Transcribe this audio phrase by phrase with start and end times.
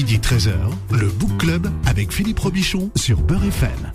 [0.00, 0.56] Midi 13h,
[0.92, 3.92] le Book Club avec Philippe Robichon sur Beurre FM.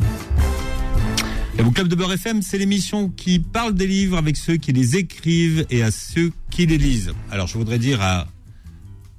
[1.58, 4.72] Le Book Club de Beurre FM, c'est l'émission qui parle des livres avec ceux qui
[4.72, 7.12] les écrivent et à ceux qui les lisent.
[7.32, 8.28] Alors, je voudrais dire à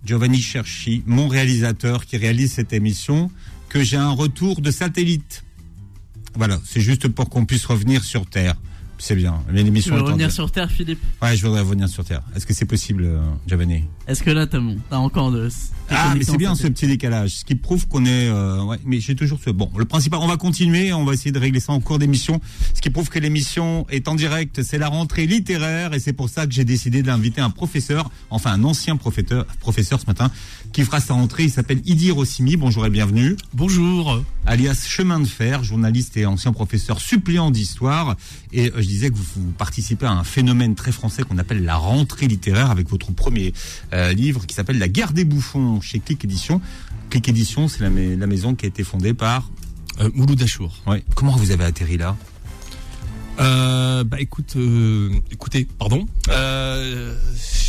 [0.05, 3.33] Giovanni Cherchi, mon réalisateur qui réalise cette émission,
[3.69, 5.43] que j'ai un retour de satellite.
[6.37, 8.55] Voilà, c'est juste pour qu'on puisse revenir sur Terre.
[8.99, 9.43] C'est bien.
[9.49, 12.23] Tu L'émission veux est en revenir sur Terre, Philippe Ouais, je voudrais revenir sur Terre.
[12.35, 14.59] Est-ce que c'est possible, euh, Giovanni Est-ce que là, t'as
[14.91, 15.49] t'as encore de.
[15.91, 18.29] Ah, mais c'est en bien ce petit décalage, ce qui prouve qu'on est.
[18.29, 19.51] euh, ouais, mais j'ai toujours ce.
[19.51, 22.41] Bon, le principal, on va continuer, on va essayer de régler ça en cours d'émission.
[22.75, 26.29] Ce qui prouve que l'émission est en direct, c'est la rentrée littéraire, et c'est pour
[26.29, 30.31] ça que j'ai décidé d'inviter un professeur, enfin un ancien professeur, professeur ce matin,
[30.77, 31.45] qui fera sa rentrée.
[31.45, 32.57] Il s'appelle Idi Rossimi.
[32.57, 33.35] Bonjour et bienvenue.
[33.55, 34.23] Bonjour.
[34.45, 38.15] Alias Chemin de Fer, journaliste et ancien professeur suppléant d'histoire.
[38.53, 41.65] Et euh, je disais que vous, vous participez à un phénomène très français qu'on appelle
[41.65, 43.55] la rentrée littéraire avec votre premier
[43.95, 46.61] euh, livre qui s'appelle La guerre des bouffons chez Click Édition.
[47.09, 49.49] Click Édition, c'est la, mai- la maison qui a été fondée par.
[50.01, 50.77] Euh, Mouloud Achour.
[50.87, 51.03] Ouais.
[51.15, 52.19] Comment vous avez atterri là?
[53.39, 56.07] Euh, bah écoute, euh, écoutez, pardon.
[56.31, 57.15] Euh,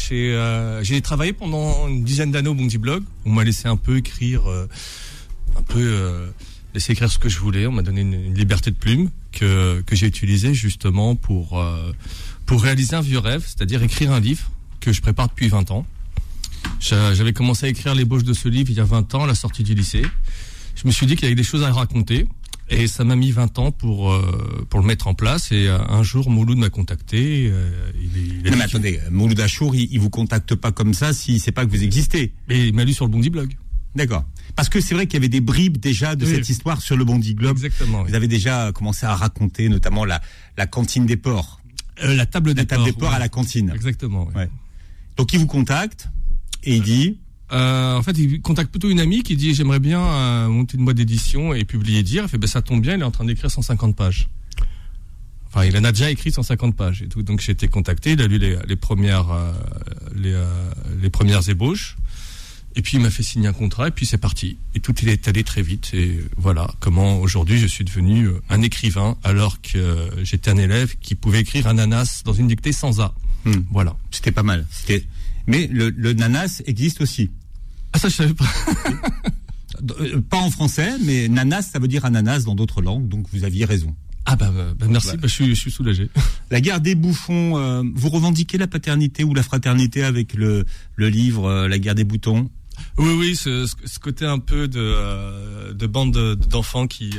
[0.09, 3.03] j'ai, euh, travaillé pendant une dizaine d'années au Bondi Blog.
[3.25, 4.67] On m'a laissé un peu écrire, euh,
[5.57, 6.27] un peu euh,
[6.73, 7.67] laisser écrire ce que je voulais.
[7.67, 11.61] On m'a donné une, liberté de plume que que j'ai utilisée justement pour
[12.45, 15.85] pour réaliser un vieux rêve, c'est-à-dire écrire un livre que je prépare depuis 20 ans.
[16.79, 19.27] J'a- J'avais commencé à écrire l'ébauche de ce livre il y a 20 ans à
[19.27, 20.03] la sortie du lycée.
[20.75, 22.27] Je me suis dit qu'il y avait des choses à raconter.
[22.69, 25.51] Et ça m'a mis 20 ans pour euh, pour le mettre en place.
[25.53, 27.49] Et euh, un jour, Mouloud m'a contacté.
[27.49, 30.71] euh, il, est- il, a Non, mais attendez, Mouloud Achour, il, il vous contacte pas
[30.73, 32.33] comme ça s'il sait pas que vous existez.
[32.49, 33.55] Et il m'a lu sur le Bondi Blog.
[33.95, 34.25] D'accord.
[34.55, 36.31] Parce que c'est vrai qu'il y avait des bribes déjà de Oui.
[36.35, 37.55] cette histoire sur le Bondi Globe.
[37.57, 38.01] Exactement.
[38.01, 38.09] oui.
[38.09, 40.21] Vous avez déjà commencé à raconter notamment la,
[40.57, 41.61] la cantine des ports.
[42.03, 43.19] Euh, la table des La table des ports, à oui.
[43.21, 43.71] la cantine.
[43.73, 44.27] Exactement.
[44.29, 44.41] oui.
[44.41, 44.49] Ouais.
[45.15, 46.09] Donc il vous contacte
[46.63, 47.17] et il dit
[47.53, 50.85] Euh, en fait, il contacte plutôt une amie qui dit j'aimerais bien euh, monter une
[50.85, 52.23] boîte d'édition et publier dire.
[52.23, 54.27] Il fait ben ça tombe bien, il est en train d'écrire 150 pages.
[55.47, 57.23] Enfin, il en a déjà écrit 150 pages et tout.
[57.23, 59.53] Donc j'ai été contacté, il a lu les, les premières euh,
[60.15, 60.45] les, euh,
[61.02, 61.97] les premières ébauches.
[62.75, 64.57] Et puis il m'a fait signer un contrat et puis c'est parti.
[64.75, 65.91] Et tout est allé très vite.
[65.93, 70.95] Et voilà comment aujourd'hui je suis devenu euh, un écrivain alors que j'étais un élève
[70.99, 73.15] qui pouvait écrire un ananas dans une dictée sans A.
[73.45, 73.61] Hmm.
[73.71, 73.95] Voilà.
[74.11, 74.67] c'était pas mal.
[74.69, 75.05] C'était
[75.47, 77.30] mais le, le nanas existe aussi.
[77.93, 78.45] Ah ça je savais pas.
[79.99, 83.43] Euh, Pas en français, mais nanas ça veut dire ananas dans d'autres langues, donc vous
[83.43, 83.93] aviez raison.
[84.25, 86.09] Ah bah, bah, bah, merci, bah, je, suis, je suis soulagé.
[86.52, 90.65] La guerre des bouffons, euh, vous revendiquez la paternité ou la fraternité avec le,
[90.95, 92.49] le livre euh, La guerre des boutons?
[92.97, 93.67] Oui, oui, ce,
[93.99, 97.11] côté un peu de, euh, de bande de- d'enfants qui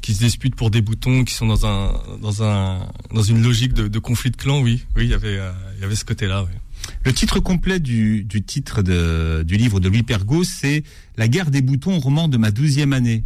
[0.00, 3.72] qui se disputent pour des boutons, qui sont dans un dans un dans une logique
[3.72, 4.60] de, de conflit de clans.
[4.60, 5.40] Oui, oui, il y avait
[5.76, 6.44] il y avait ce côté-là.
[6.44, 6.56] Oui.
[7.04, 10.82] Le titre complet du, du titre de, du livre de Louis Pergaud, c'est
[11.16, 13.24] La guerre des boutons, roman de ma douzième année.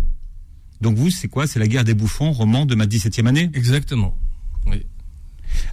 [0.80, 1.46] Donc vous, c'est quoi?
[1.46, 3.50] C'est La guerre des bouffons, roman de ma dix-septième année?
[3.54, 4.18] Exactement.
[4.66, 4.84] Oui.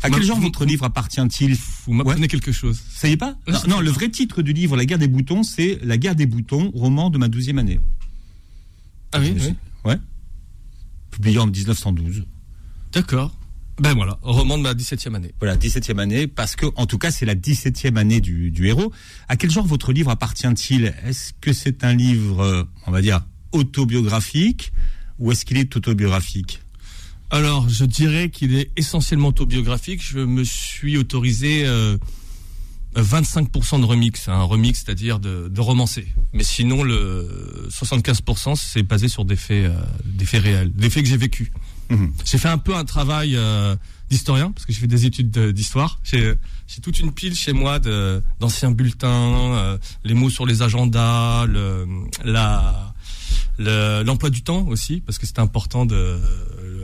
[0.03, 1.57] À quel genre votre livre appartient-il?
[1.85, 2.81] Vous m'apprenez quelque chose.
[2.94, 3.38] Ça y est pas?
[3.67, 6.71] Non, le vrai titre du livre La guerre des boutons, c'est La guerre des boutons,
[6.75, 7.79] roman de ma douzième année.
[9.11, 9.56] Ah oui, oui.
[9.85, 9.97] Ouais.
[11.09, 12.25] Publié en 1912.
[12.91, 13.35] D'accord.
[13.79, 15.34] Ben voilà, roman de ma 17e année.
[15.40, 18.91] Voilà, 17e année, parce que, en tout cas, c'est la 17e année du, du héros.
[19.29, 20.94] À quel genre votre livre appartient-il?
[21.06, 23.22] Est-ce que c'est un livre, euh, on va dire,
[23.53, 24.73] autobiographique,
[25.18, 26.62] ou est-ce qu'il est autobiographique?
[27.29, 30.01] Alors, je dirais qu'il est essentiellement autobiographique.
[30.03, 31.97] Je me suis autorisé euh,
[32.95, 36.07] 25% de remix, un remix, c'est-à-dire de, de romancé.
[36.34, 41.03] Mais sinon, le 75% c'est basé sur des faits, euh, des faits réels, des faits
[41.03, 41.51] que j'ai vécus.
[41.89, 42.13] Mhm.
[42.25, 43.75] J'ai fait un peu un travail euh,
[44.09, 46.00] d'historien parce que j'ai fait des études de- d'histoire.
[46.03, 46.33] J'ai
[46.67, 47.79] j'ai toute une pile chez moi
[48.39, 49.09] d'anciens bulletins,
[49.55, 51.85] euh, les mots sur les agendas, le
[52.23, 52.94] la
[53.57, 56.19] le- l'emploi du temps aussi parce que c'était important de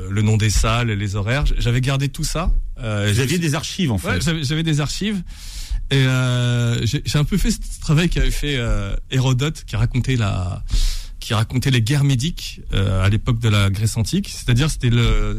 [0.10, 1.44] le nom des salles, les horaires.
[1.58, 2.52] J'avais gardé tout ça.
[2.80, 4.08] Euh, aviez des archives, en fait.
[4.10, 5.22] Ouais, j'avais j'avais des archives.
[5.92, 10.16] Et euh, j'ai j'ai un peu fait ce travail qu'avait fait euh, Hérodote, qui racontait
[10.16, 10.64] la,
[11.26, 14.30] qui racontait les guerres médiques euh, à l'époque de la Grèce antique.
[14.30, 14.92] C'est-à-dire, c'était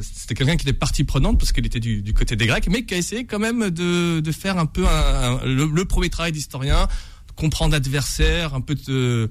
[0.02, 2.94] c'était quelqu'un qui était partie prenante parce qu'il était du, côté des Grecs, mais qui
[2.94, 4.82] a essayé quand même de, de faire un peu
[5.44, 6.88] le, premier travail d'historien,
[7.36, 9.28] comprendre l'adversaire, un peu de,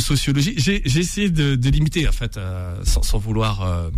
[0.00, 0.52] sociologie.
[0.58, 3.88] J'ai j'ai essayé de, de limiter en fait, euh, sans, vouloir, euh,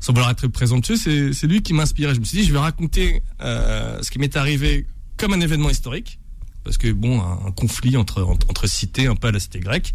[0.00, 0.96] sans vouloir être présomptueux.
[0.96, 2.16] C'est c'est lui qui m'inspirait.
[2.16, 4.86] Je me suis dit, je vais raconter ce qui m'est arrivé
[5.16, 6.18] comme un événement historique,
[6.64, 9.60] parce que bon, un, un conflit entre, entre entre cités, un peu à la cité
[9.60, 9.92] grecque.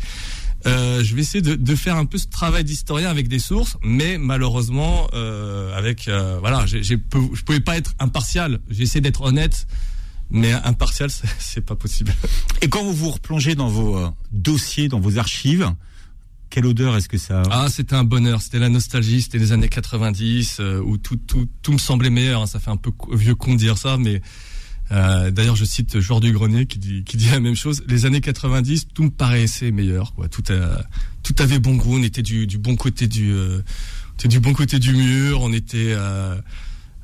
[0.66, 3.78] Euh, je vais essayer de, de faire un peu ce travail d'historien avec des sources,
[3.84, 8.60] mais malheureusement, euh, avec euh, voilà, j'ai, j'ai peu- je pouvais pas être impartial.
[8.70, 9.68] J'ai essayé d'être honnête,
[10.30, 12.14] mais impartial, c'est, c'est pas possible.
[12.62, 15.70] Et quand vous vous replongez dans vos, euh, dossiers dans vos archives.
[16.50, 18.40] Quelle odeur est-ce que ça a Ah, c'était un bonheur.
[18.40, 19.24] C'était la nostalgie.
[19.24, 22.44] C'était les années 90 euh, où tout, tout, tout me semblait meilleur.
[22.44, 22.46] hein.
[22.46, 24.22] Ça fait un peu vieux con de dire ça, mais
[24.94, 27.84] euh, d'ailleurs, je cite Joueur du Grenier qui dit, qui dit la même chose.
[27.88, 30.14] Les années 90, tout me paraissait meilleur.
[30.14, 30.30] Quoi.
[30.30, 30.44] Tout,
[31.24, 31.98] tout avait bon goût.
[31.98, 33.62] On était du, du bon côté du, euh,
[34.24, 35.42] du bon côté du mur.
[35.42, 36.36] On était euh,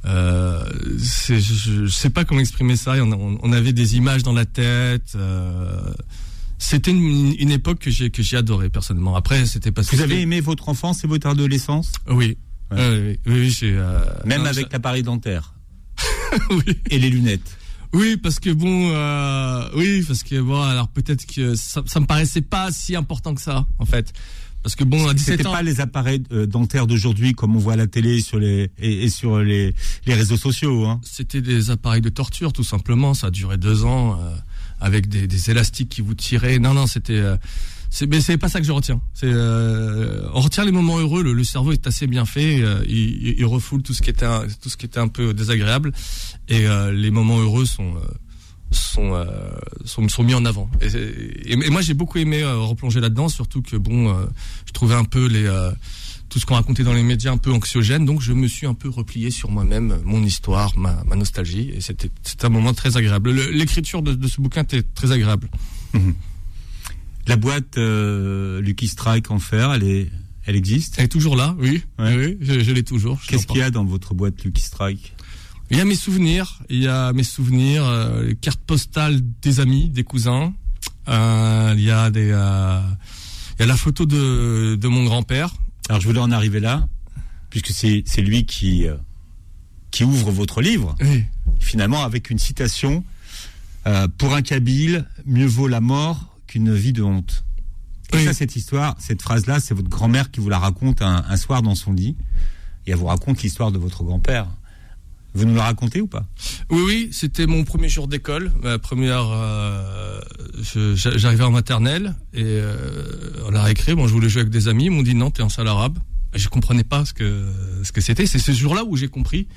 [0.06, 0.64] euh,
[0.98, 2.94] je, je sais pas comment exprimer ça.
[3.04, 5.18] On, avait des images dans la tête.
[6.60, 9.16] c'était une, une époque que j'ai que j'ai adoré personnellement.
[9.16, 11.94] Après, c'était parce que Vous avez aimé votre enfance et votre adolescence?
[12.08, 12.38] Oui.
[12.72, 12.78] Ouais.
[12.78, 13.72] Oui, oui, oui, j'ai,
[14.26, 15.56] Même non, avec l'appareil dentaire
[16.52, 16.78] oui.
[16.92, 17.59] et les lunettes
[17.94, 22.06] Oui, parce que bon, euh, oui, parce que bon, alors peut-être que ça, ça me
[22.06, 24.14] paraissait pas si important que ça, en fait,
[24.62, 27.60] parce que bon, à 17 C'était ans, pas les appareils euh, dentaires d'aujourd'hui comme on
[27.60, 29.74] voit à la télé sur les, et, et sur les,
[30.06, 30.86] les réseaux sociaux.
[30.86, 31.02] Hein.
[31.04, 33.14] c'était des appareils de torture, tout simplement.
[33.16, 34.36] Ça a duré deux ans euh,
[34.80, 36.60] avec des, des élastiques qui vous tiraient.
[36.60, 37.14] Non, non, c'était.
[37.14, 37.38] euh,
[37.90, 39.02] c'est, mais c'est pas ça que je retiens.
[39.14, 41.24] C'est, euh, on retient les moments heureux.
[41.24, 42.62] Le, le cerveau est assez bien fait.
[42.62, 45.34] euh, il, il- refoule tout ce qui était un, tout ce qui était un peu
[45.34, 45.92] désagréable,
[46.48, 48.00] et euh, les moments heureux sont euh,
[48.72, 49.26] sont, euh,
[49.86, 50.70] sont sont mis en avant.
[50.82, 54.16] Et, et- et moi, j'ai beaucoup aimé euh, replonger là-dedans, surtout que bon,
[54.68, 55.50] je trouvais un peu les
[56.30, 58.76] tout ce qu'on racontait dans les médias un peu anxiogène, donc je me suis un
[58.76, 62.98] peu replié sur moi-même, mon histoire, ma, ma nostalgie, et c'était c'était un moment très
[62.98, 63.32] agréable.
[63.32, 65.50] Le- L'écriture de, de ce bouquin était très agréable.
[67.30, 70.10] La boîte euh, Lucky Strike en fer, elle est,
[70.46, 70.96] elle existe.
[70.98, 72.16] Elle est toujours là, oui, Ouais.
[72.16, 73.20] oui, je, je l'ai toujours.
[73.28, 75.16] Qu'est-ce qu'il y a dans votre boîte Lucky Strike?
[75.72, 79.60] Il y a mes souvenirs, il y a mes souvenirs, euh, les cartes postales des
[79.60, 80.54] amis, des cousins.
[81.08, 82.30] Euh, il y a des, il
[83.60, 85.54] y a la photo de, de mon grand-père.
[85.88, 86.88] Alors je voulais en arriver là,
[87.52, 88.86] puisque c'est c'est lui qui
[89.92, 91.24] qui ouvre votre livre, Oui.
[91.60, 93.04] finalement avec une citation
[93.88, 97.46] euh, pour un Kabyle, mieux vaut la mort qu'une vie de honte.
[98.12, 98.26] Et Oui.
[98.26, 101.62] ça, cette histoire, cette phrase-là, c'est votre grand-mère qui vous la raconte un, un soir
[101.62, 102.16] dans son lit,
[102.88, 104.48] et elle vous raconte l'histoire de votre grand-père.
[105.36, 106.26] Vous nous la racontez ou pas?
[106.72, 109.26] Oui, oui, c'était mon premier jour d'école, ma première.
[109.32, 110.20] euh,
[110.96, 113.94] J'arrivais en maternelle et euh, on a récré.
[113.94, 114.86] Bon, je voulais jouer avec des amis.
[114.86, 116.00] Ils m'ont dit non, t'es en salle arabe.
[116.34, 117.46] Et je comprenais pas ce que
[117.84, 118.26] ce que c'était.
[118.26, 119.48] C'est ce jour-là où j'ai compris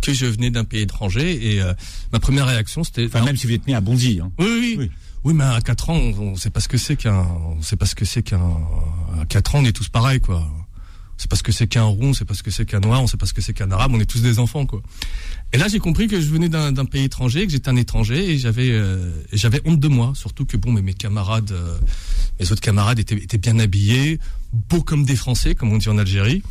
[0.00, 1.72] que je venais d'un pays étranger et euh,
[2.12, 3.06] ma première réaction c'était.
[3.06, 3.26] Enfin, non.
[3.26, 4.20] même si vous êtes né à Bondy.
[4.20, 4.30] Hein.
[4.38, 4.90] Oui, oui, Oui.
[5.24, 5.34] Oui.
[5.34, 7.26] Mais à 4 ans, on, on sait pas ce que c'est qu'un.
[7.58, 8.40] On sait pas ce que c'est qu'un.
[9.20, 10.46] À 4 ans, on est tous pareils, quoi.
[11.20, 12.80] On sait pas ce que c'est qu'un rond, on sait pas ce que c'est qu'un
[12.80, 13.92] noir, on sait pas ce que c'est qu'un arabe.
[13.94, 14.80] On est tous des enfants, quoi.
[15.52, 18.38] Et là, j'ai compris que je venais d'un pays étranger, que j'étais un étranger, et
[18.38, 21.76] j'avais euh, j'avais honte de moi, surtout que bon, mais mes camarades, euh,
[22.38, 24.18] mes autres camarades étaient, étaient bien habillés,
[24.70, 26.42] beaux comme des Français, comme on dit en Algérie.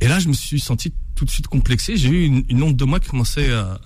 [0.00, 1.96] Et là, je me suis senti tout de suite complexé.
[1.96, 3.78] J'ai eu une, une honte de moi qui commençait à,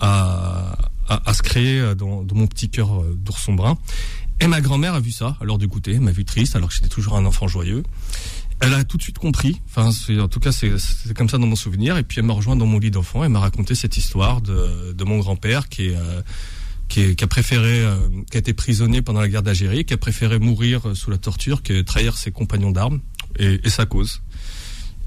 [0.00, 0.76] à,
[1.08, 3.76] à- à se créer dans, dans mon petit cœur euh, d'ourson brun.
[4.40, 6.88] Et ma grand-mère a vu ça l'heure du goûter, m'a vu triste alors que j'étais
[6.88, 7.82] toujours un enfant joyeux.
[8.60, 9.90] Elle a tout de suite compris, enfin
[10.20, 10.72] en tout cas c'est,
[11.16, 13.30] comme ça dans mon souvenir, et puis elle m'a rejoint dans mon lit d'enfant, elle
[13.30, 16.22] m'a raconté cette histoire de, de mon grand-père qui euh,
[16.88, 17.96] qui, qui a préféré, euh,
[18.30, 21.18] qui a été prisonnier pendant la guerre d'Algérie, qui a préféré mourir euh, sous la
[21.18, 23.00] torture que trahir ses compagnons d'armes
[23.38, 24.22] et, et sa cause.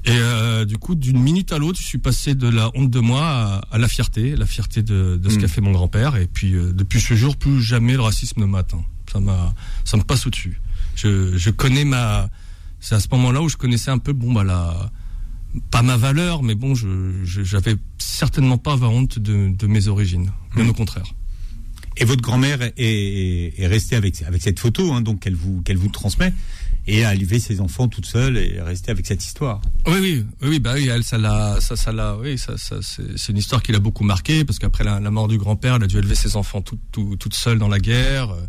[0.04, 2.98] Et euh, du coup, d'une minute à l'autre, je suis passé de la honte de
[3.00, 5.40] moi à, à la fierté, la fierté de, de ce Mm.
[5.40, 6.16] qu'a fait mon grand-père.
[6.16, 8.84] Et puis euh, depuis ce jour, plus jamais le racisme ne m'atteint.
[9.12, 9.54] Ça m'a,
[9.84, 10.60] ça me passe au-dessus.
[10.96, 12.30] Je, je connais ma,
[12.80, 14.90] c'est à ce moment-là où je connaissais un peu, bon bah la,
[15.70, 19.86] pas ma valeur, mais bon, je, je- j'avais certainement pas avoir honte de, de mes
[19.88, 20.32] origines.
[20.56, 20.70] Bien Mm.
[20.70, 21.06] au contraire.
[21.98, 25.60] Et votre grand-mère est, est, est restée avec, avec cette photo, hein, donc qu'elle vous,
[25.62, 26.32] qu'elle vous transmet,
[26.86, 29.60] et a élevé ses enfants toute seule et est restée avec cette histoire.
[29.86, 33.28] Oui, oui, oui, bah oui, elle, ça l'a, ça, ça l'a, oui, ça, ça, c'est,
[33.32, 35.98] une histoire qui l'a beaucoup marqué parce qu'après la, mort du grand-père, elle a dû
[35.98, 38.30] élever ses enfants tout, tout- toute seule dans la guerre.
[38.30, 38.40] euh,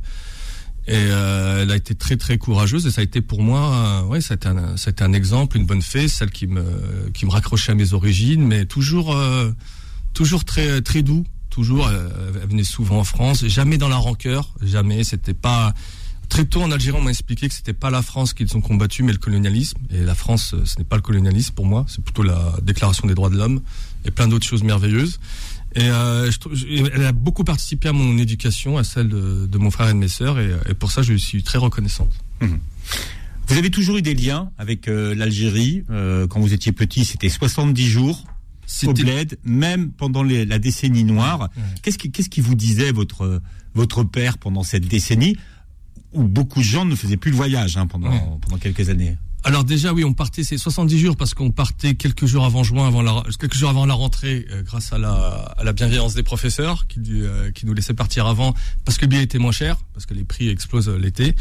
[0.87, 4.01] Et euh, elle a été très très courageuse et ça a été pour moi, euh,
[4.07, 6.63] ouais, ça un, un exemple, une bonne fée, celle qui me,
[7.13, 9.51] qui me raccrochait à mes origines, mais toujours, euh,
[10.13, 11.87] toujours très très doux, toujours.
[11.89, 15.03] elle venait souvent en France, jamais dans la rancœur, jamais.
[15.03, 15.73] C'était pas
[16.33, 19.03] très tôt en Algérie, on m'a expliqué que c'était pas la France qu'ils ont combattu,
[19.03, 19.77] mais le colonialisme.
[19.91, 23.07] Et la France, euh, ce n'est pas le colonialisme pour moi, c'est plutôt la Déclaration
[23.07, 23.61] des droits de l'homme
[24.05, 25.19] et plein d'autres choses merveilleuses.
[25.75, 29.45] Et euh, je trouve- je- elle a beaucoup participé à mon éducation, à celle de,
[29.45, 32.11] de mon frère et de mes sœurs, et, et pour ça, je suis très reconnaissante.
[33.47, 35.83] Vous avez toujours eu des liens avec euh, l'Algérie.
[35.91, 38.23] euh, quand vous étiez petit, c'était 70 jours
[38.87, 41.41] au bled, même pendant les- la décennie noire.
[41.55, 41.63] Ouais.
[41.83, 41.97] Qu'est-ce
[42.29, 43.41] qui, vous disait votre,
[43.75, 45.37] votre père pendant cette décennie?
[46.13, 49.17] Où beaucoup de gens ne faisaient plus le voyage hein, pendant, pendant quelques années.
[49.46, 52.88] Alors déjà oui, on partait c'est 70 jours parce qu'on partait quelques jours avant juin,
[52.88, 56.24] avant la quelques jours avant la rentrée, euh, grâce à la à la bienveillance des
[56.24, 58.53] professeurs qui euh, qui nous laissaient partir avant
[58.86, 61.36] parce que le billet était moins cher, parce que les prix explosent euh, l'été.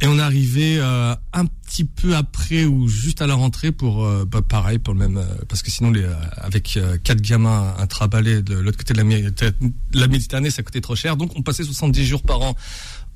[0.00, 4.42] Et on est arrivé un petit peu après ou juste à la rentrée pour bah,
[4.42, 6.06] pareil pour le même parce que sinon les
[6.36, 9.50] avec quatre gamins un trabalé de l'autre côté de la,
[9.94, 12.54] la Méditerranée ça coûtait trop cher, donc on passait 70 jours par an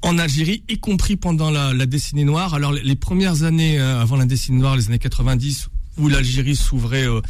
[0.03, 2.55] en Algérie, y compris pendant la, la décennie noire.
[2.55, 7.07] Alors les, premières années euh, avant la décennie noire, les années 90, où l'Algérie s'ouvrait
[7.07, 7.21] euh,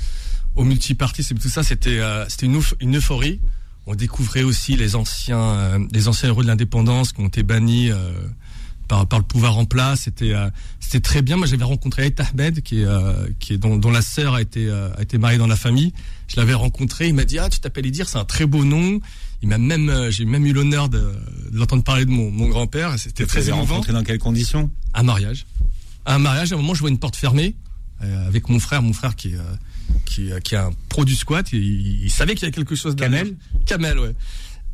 [0.54, 3.40] au multipartisme, tout ça, c'était euh, c'était une, euphorie.
[3.86, 7.90] On découvrait aussi les anciens les anciens héros de l'indépendance qui ont été bannis
[8.86, 10.02] par, par le pouvoir en place.
[10.02, 10.34] C'était
[10.78, 11.38] c'était très bien.
[11.38, 12.86] Moi, j'avais rencontré Aït Ahmed, qui est
[13.40, 15.92] qui est dont, dont la sœur a été a été mariée dans la famille.
[16.28, 17.08] Je l'avais rencontré.
[17.08, 19.00] Il m'a dit ah tu t'appelles Idir, c'est un très beau nom.
[19.42, 22.48] Il m'a même, euh, j'ai même eu l'honneur de, de l'entendre parler de mon, mon
[22.48, 22.98] grand-père.
[22.98, 23.74] C'était très émouvant.
[23.74, 24.70] rencontré dans quelles conditions?
[24.92, 25.46] Un mariage.
[26.06, 26.52] Un mariage.
[26.52, 27.56] À un moment, je vois une porte fermée
[28.02, 29.40] euh, avec mon frère, mon frère qui, euh,
[30.04, 31.52] qui, qui est un pro du squat.
[31.52, 33.22] Il, il savait qu'il y avait quelque chose derrière.
[33.22, 33.36] Kamel?
[33.66, 34.14] Kamel, ouais.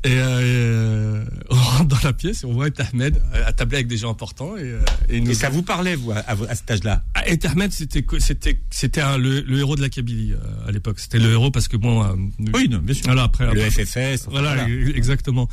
[0.06, 3.96] Et euh, on rentre dans la pièce et on voit Ahmed à tabler avec des
[3.96, 4.56] gens importants.
[4.56, 7.02] Et, euh, et, nous et ça vous parlait, vous, à, à cet âge-là?
[7.14, 11.00] Ah, Ahmed, c'était c'était c'était le, le, héros de la Kabylie euh, à l'époque.
[11.00, 12.04] C'était le héros parce que bon.
[12.04, 12.14] Euh,
[12.54, 13.04] oui, non, bien sûr.
[13.06, 14.28] Voilà, après, le FFS.
[14.30, 15.48] Voilà, exactement.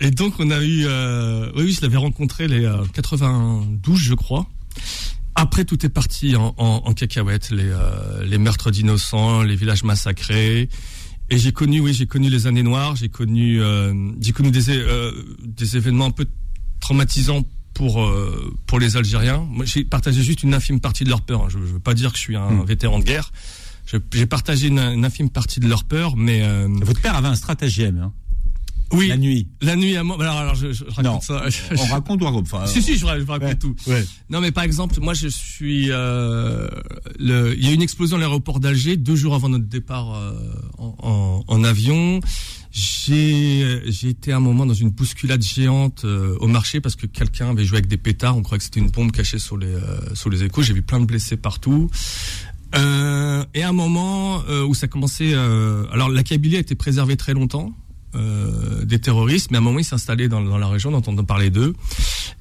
[0.00, 4.46] Et donc on a eu, euh, oui, oui, je l'avais rencontré les 92, je crois.
[5.34, 7.70] Après, tout est parti en, en, en cacahuète, les,
[8.24, 10.68] les meurtres d'innocents, les villages massacrés.
[11.30, 12.96] Et j'ai connu, oui, j'ai connu les années noires.
[12.96, 15.12] J'ai connu, euh, j'ai connu des, euh,
[15.44, 16.26] des événements un peu
[16.80, 17.44] traumatisants
[17.74, 19.46] pour euh, pour les Algériens.
[19.50, 21.44] Moi, j'ai partagé juste une infime partie de leur peur.
[21.44, 21.48] Hein.
[21.50, 22.64] Je, ne veux pas dire que je suis un hmm.
[22.64, 23.30] vétéran de guerre.
[24.12, 26.46] J'ai partagé une, une, infime partie de leur peur, mais
[26.82, 27.96] votre père avait un stratagème.
[27.96, 28.12] Hein
[28.92, 29.08] oui.
[29.08, 29.48] La nuit.
[29.60, 30.16] La nuit à moi.
[30.20, 31.20] Alors, alors je, je raconte non.
[31.20, 31.44] ça.
[31.76, 33.76] On raconte ou on enfin, Si si, je, raconte tout.
[33.86, 34.04] Ouais.
[34.30, 35.88] Non, mais par exemple, moi, je suis.
[35.90, 36.68] Euh,
[37.18, 40.14] le, il y a eu une explosion à l'aéroport d'Alger deux jours avant notre départ
[40.14, 40.32] euh,
[40.78, 42.20] en, en, en, avion.
[42.70, 47.50] J'ai j'ai été un moment dans une bousculade géante euh, au marché parce que quelqu'un
[47.50, 48.36] avait joué avec des pétards.
[48.36, 50.62] On croyait que c'était une bombe cachée sur les euh, sur les échos.
[50.62, 51.90] J'ai vu plein de blessés partout.
[52.76, 57.32] Euh, et à un moment où ça commençait, alors la Kabylie a été préservée très
[57.32, 57.72] longtemps.
[58.14, 61.22] Euh, des terroristes, mais à un moment ils s'installaient dans, dans la région, on entendait
[61.24, 61.74] parler d'eux.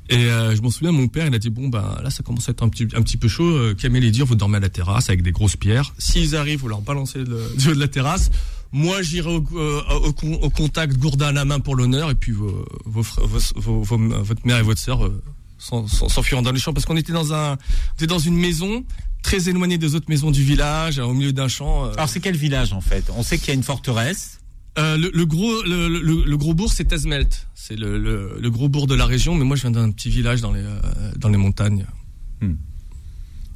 [0.09, 2.47] Et euh, je m'en souviens, mon père, il a dit bon ben là ça commence
[2.47, 3.43] à être un petit un petit peu chaud.
[3.43, 5.93] Euh, Kamel et dire vous dormez à la terrasse avec des grosses pierres.
[5.97, 8.31] S'ils arrivent, vous leur balancez le, de la terrasse.
[8.71, 10.11] Moi, j'irai au, euh,
[10.55, 12.33] contact, gourdin à la main pour l'honneur, et puis
[12.85, 13.97] votre
[14.45, 15.09] mère et votre sœur
[15.57, 17.57] s'enfuiront dans les champs parce qu'on était dans on
[17.95, 18.83] était dans une maison
[19.21, 21.91] très éloignée des autres maisons du village, au milieu d'un champ.
[21.91, 23.05] Alors c'est quel village en fait?
[23.17, 24.36] On sait qu'il y a une forteresse.
[24.77, 27.47] Euh, le, le, gros, le, le, le, gros bourg, c'est Esmelt.
[27.55, 30.51] C'est le, gros bourg de la région, mais moi, je viens d'un petit village dans
[30.51, 30.79] les, euh,
[31.17, 31.85] dans les montagnes.
[32.41, 32.53] Hmm.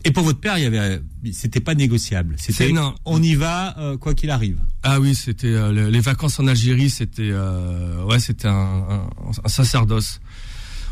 [0.03, 0.99] Et pour votre père, il y avait,
[1.31, 2.35] c'était pas négociable.
[2.39, 2.73] C'était,
[3.05, 4.57] on y va euh, quoi qu'il arrive.
[4.81, 8.51] Ah oui, c'était les vacances en Algérie, c'était, ouais, c'était un,
[8.89, 9.09] un,
[9.43, 10.19] un, sacerdoce.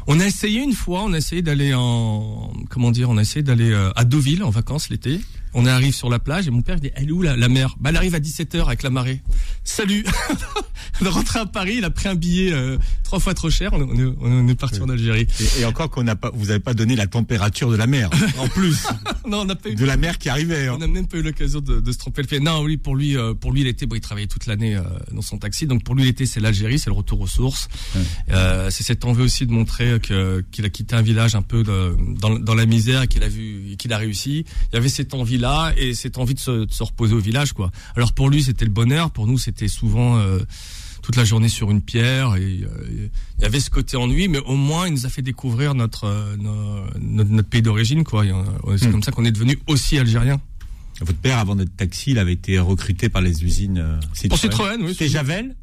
[0.05, 3.41] On a essayé une fois, on a essayé d'aller en, comment dire, on a essayé
[3.41, 5.19] d'aller à Deauville en vacances l'été.
[5.53, 7.75] On arrive sur la plage et mon père dit Elle est où la, la mer?
[7.79, 9.21] Bah elle arrive à 17h avec la marée.
[9.63, 10.05] Salut
[11.01, 13.71] On est rentré à Paris, il a pris un billet euh, trois fois trop cher,
[13.73, 15.27] on, est, on est parti en Algérie.
[15.59, 18.47] Et, encore qu'on n'a pas vous avez pas donné la température de la mer en
[18.47, 18.85] plus.
[19.27, 20.67] non, on n'a pas eu de la mer qui arrivait.
[20.67, 20.73] Hein.
[20.75, 22.39] On n'a même pas eu l'occasion de, de, se tromper le fait.
[22.39, 25.21] Non, oui, pour lui euh, pour lui l'été, bon, il travaillait toute l'année euh, dans
[25.21, 27.69] son taxi, donc pour lui l'été c'est l'Algérie, c'est le retour aux sources.
[28.29, 31.63] Euh, c'est cette envie aussi de montrer que qu'il a quitté un village un peu
[31.63, 34.45] de, dans, dans la misère et qu'il a vu qu'il a réussi.
[34.71, 35.38] Il y avait cette envie
[35.77, 37.71] et cette envie de se, de se, reposer au village quoi.
[37.95, 40.39] Alors pour lui c'était le bonheur, pour nous c'était souvent euh,
[41.01, 44.39] toute la journée sur une pierre et euh, il y avait ce côté ennui mais
[44.39, 46.35] au moins il nous a fait découvrir notre euh,
[46.99, 48.23] notre, notre, pays d'origine quoi.
[48.77, 48.91] C'est hmm.
[48.91, 50.39] comme ça qu'on est devenu aussi algérien.
[51.01, 54.29] Votre père avant d'être taxi, il avait été recruté par les usines Citroën.
[54.29, 54.89] Pour Citroën, oui.
[54.91, 55.55] C'était Javel?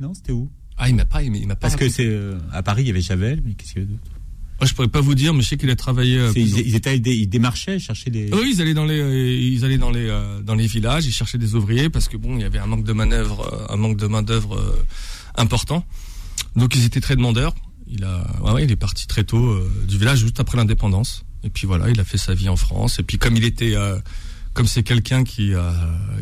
[0.00, 0.50] Non, c'était où?
[0.78, 1.56] Ah, il m'a pas, il m'a pas.
[1.56, 2.10] Parce que c'est
[2.50, 4.19] à Paris, il y avait Javel, mais qu'est-ce qu'il y avait d'autre?
[4.60, 6.18] Moi, je pourrais pas vous dire, mais je sais qu'il a travaillé.
[6.18, 8.28] Euh, ils, étaient, ils démarchaient, cherchaient des.
[8.30, 11.14] Oui, ils allaient dans les, euh, ils allaient dans les, euh, dans les villages, ils
[11.14, 13.96] cherchaient des ouvriers parce que bon, il y avait un manque de manœuvre, un manque
[13.96, 14.62] de main d'œuvre
[15.34, 15.86] important.
[16.56, 17.54] Donc ils étaient très demandeurs.
[17.88, 21.24] Il a, ouais, il est parti très tôt du village juste après l'indépendance.
[21.42, 22.98] Et puis voilà, il a fait sa vie en France.
[22.98, 23.74] Et puis comme il était,
[24.52, 25.72] comme c'est quelqu'un qui a,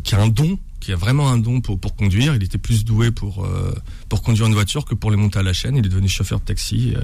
[0.04, 2.35] qui a un don qui a vraiment un don pour, pour conduire.
[2.35, 3.75] Il était plus doué pour, euh,
[4.09, 5.77] pour conduire une voiture que pour les monter à la chaîne.
[5.77, 7.03] Il est devenu chauffeur de taxi, euh,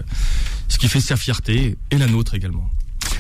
[0.69, 2.71] ce qui fait sa fierté et la nôtre également.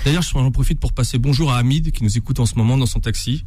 [0.04, 2.86] D'ailleurs, j'en profite pour passer bonjour à Hamid qui nous écoute en ce moment dans
[2.86, 3.44] son taxi.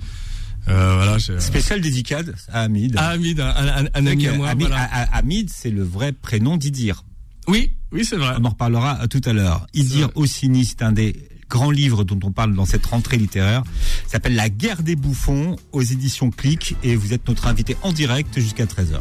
[0.68, 2.98] Euh, voilà, Spécial dédicade à Hamid.
[2.98, 4.50] À Hamid, un, un, un ami à moi.
[4.50, 4.84] Hamid, voilà.
[5.14, 7.04] Hamid c'est le vrai prénom d'Idir.
[7.48, 8.34] Oui, oui, c'est vrai.
[8.38, 9.66] On en reparlera tout à l'heure.
[9.74, 11.16] Idir Ossini, c'est un des
[11.50, 13.64] grand livre dont on parle dans cette rentrée littéraire.
[14.08, 18.40] S'appelle La guerre des bouffons aux éditions Click et vous êtes notre invité en direct
[18.40, 19.00] jusqu'à 13h.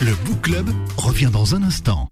[0.00, 2.08] Le Book Club revient dans un instant.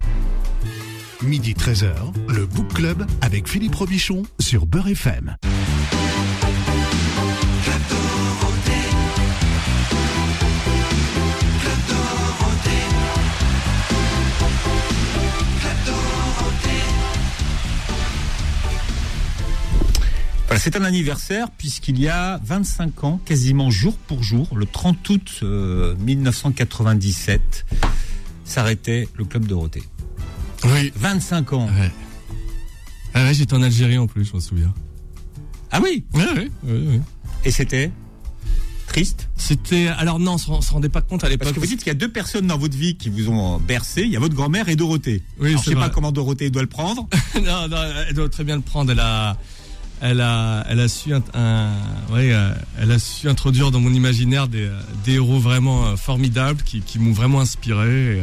[1.23, 1.95] Midi 13h,
[2.29, 5.37] le Book Club avec Philippe Robichon sur Beurre FM.
[20.57, 25.09] Voilà, c'est un anniversaire puisqu'il y a 25 ans, quasiment jour pour jour, le 30
[25.11, 27.67] août euh, 1997,
[28.45, 29.83] s'arrêtait le club Dorothée.
[30.65, 30.93] Oui.
[30.97, 31.67] 25 ans.
[31.67, 31.91] Ouais.
[33.15, 34.73] Ah ouais, j'étais en Algérie en plus, je m'en souviens.
[35.71, 36.05] Ah oui?
[36.15, 37.01] Ouais, ouais.
[37.45, 37.91] Et c'était
[38.87, 39.29] triste?
[39.37, 39.89] C'était.
[39.89, 41.55] Alors non, on se, se rendait pas compte à Parce l'époque.
[41.55, 44.03] que vous dites qu'il y a deux personnes dans votre vie qui vous ont bercé.
[44.03, 45.23] Il y a votre grand-mère et Dorothée.
[45.39, 47.07] Oui, Alors, je sais pas comment Dorothée doit le prendre.
[47.35, 47.77] non, non,
[48.09, 48.93] elle doit très bien le prendre.
[48.93, 49.37] Elle a,
[50.01, 51.73] elle a, elle a su, un, un-
[52.13, 55.97] ouais, euh, elle a su introduire dans mon imaginaire des, euh, des héros vraiment euh,
[55.97, 58.19] formidables qui, qui m'ont vraiment inspiré.
[58.19, 58.23] et,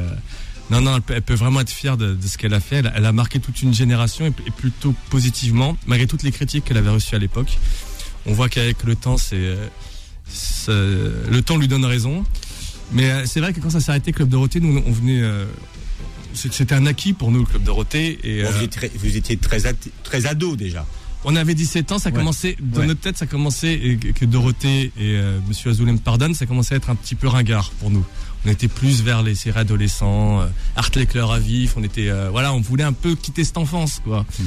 [0.70, 2.77] non, non, elle peut, elle peut vraiment être fière de, de ce qu'elle a fait.
[2.77, 6.65] Elle, elle a marqué toute une génération et, et plutôt positivement, malgré toutes les critiques
[6.65, 7.58] qu'elle avait reçues à l'époque.
[8.25, 9.56] On voit qu'avec le temps, c'est,
[10.68, 12.24] le temps lui donne raison.
[12.92, 15.22] Mais c'est vrai que quand ça s'est arrêté, Club Dorothée, nous, on venait.
[15.22, 15.46] euh,
[16.34, 18.20] c'était un acquis pour nous, le Club Dorothée.
[18.24, 19.60] Et, Bon, vous, étiez, vous étiez très,
[20.03, 20.86] très ado déjà.
[21.25, 22.15] On avait 17 ans, ça Ouais.
[22.18, 22.88] commençait, dans Ouais.
[22.88, 26.74] notre tête, ça commençait, et que Dorothée et euh, Monsieur Azoulay me pardonnent, ça commençait
[26.75, 28.06] à être un petit peu ringard pour nous.
[28.46, 32.30] On était plus vers les séries adolescents, euh, Art Leclerc à vif, on était, euh,
[32.30, 34.25] voilà, on voulait un peu quitter cette enfance, quoi.
[34.39, 34.44] Hmm.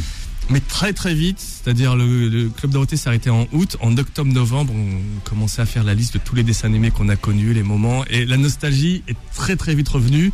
[0.49, 4.73] Mais très très vite, c'est-à-dire le, le Club Dorothée s'est arrêté en août, en octobre-novembre,
[4.73, 7.65] on commençait à faire la liste de tous les dessins animés qu'on a connus, les
[7.65, 10.31] moments, et la nostalgie est très très vite revenue.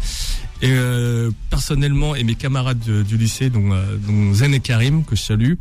[0.61, 5.03] Et euh, personnellement, et mes camarades de- du lycée, dont, euh, dont Zen et Karim,
[5.05, 5.55] que je salue,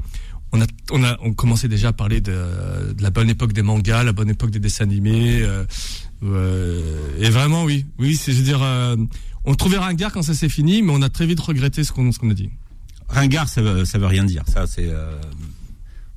[0.53, 3.61] on a, on a, on commençait déjà à parler de, de la bonne époque des
[3.61, 5.41] mangas, la bonne époque des dessins animés.
[5.41, 5.63] euh,
[6.23, 8.95] euh, et vraiment, oui, oui, c'est, je veux dire, euh,
[9.45, 12.11] on trouvait ringard quand ça s'est fini, mais on a très vite regretté ce qu'on,
[12.11, 12.49] ce qu'on a dit.
[13.07, 14.43] Ringard, ça veut, ça veut rien dire.
[14.47, 14.89] Ça, c'est.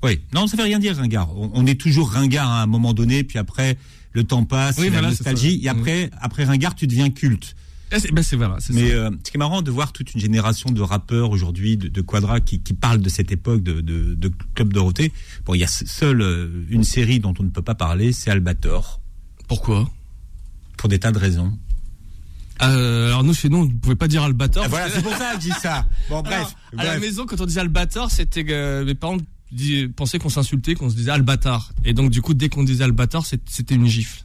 [0.02, 1.36] Oui, non, ça veut rien dire, ringard.
[1.36, 3.78] On, on est toujours ringard à un moment donné, puis après,
[4.12, 7.56] le temps passe, Oui, la voilà, nostalgie, et après, après ringard, tu deviens culte.
[7.92, 8.94] Eh, c'est, ben c'est voilà, Mais ça.
[8.94, 12.00] euh, ce qui est marrant de voir toute une génération de rappeurs aujourd'hui, de, de
[12.00, 15.12] Quadra, qui, qui parlent de cette époque de, de, de Club Dorothée.
[15.44, 18.30] Bon, il y a seule euh, une série dont on ne peut pas parler, c'est
[18.30, 19.00] Albator,
[19.49, 19.88] Pourquoi?
[20.76, 21.56] Pour des tas de raisons.
[22.62, 24.64] euh, Alors nous, chez nous, on ne pouvait pas dire Albator.
[24.64, 25.86] Ah, voilà, c'est pour ça que je dis ça.
[26.08, 26.54] Bon, bref.
[26.76, 29.18] Alors, à la maison, quand on disait Albator, c'était que mes parents
[29.94, 31.73] pensaient qu'on s'insultait, qu'on se disait Albatar.
[31.84, 34.25] Et donc, du coup, dès qu'on disait Albator, c'était une gifle.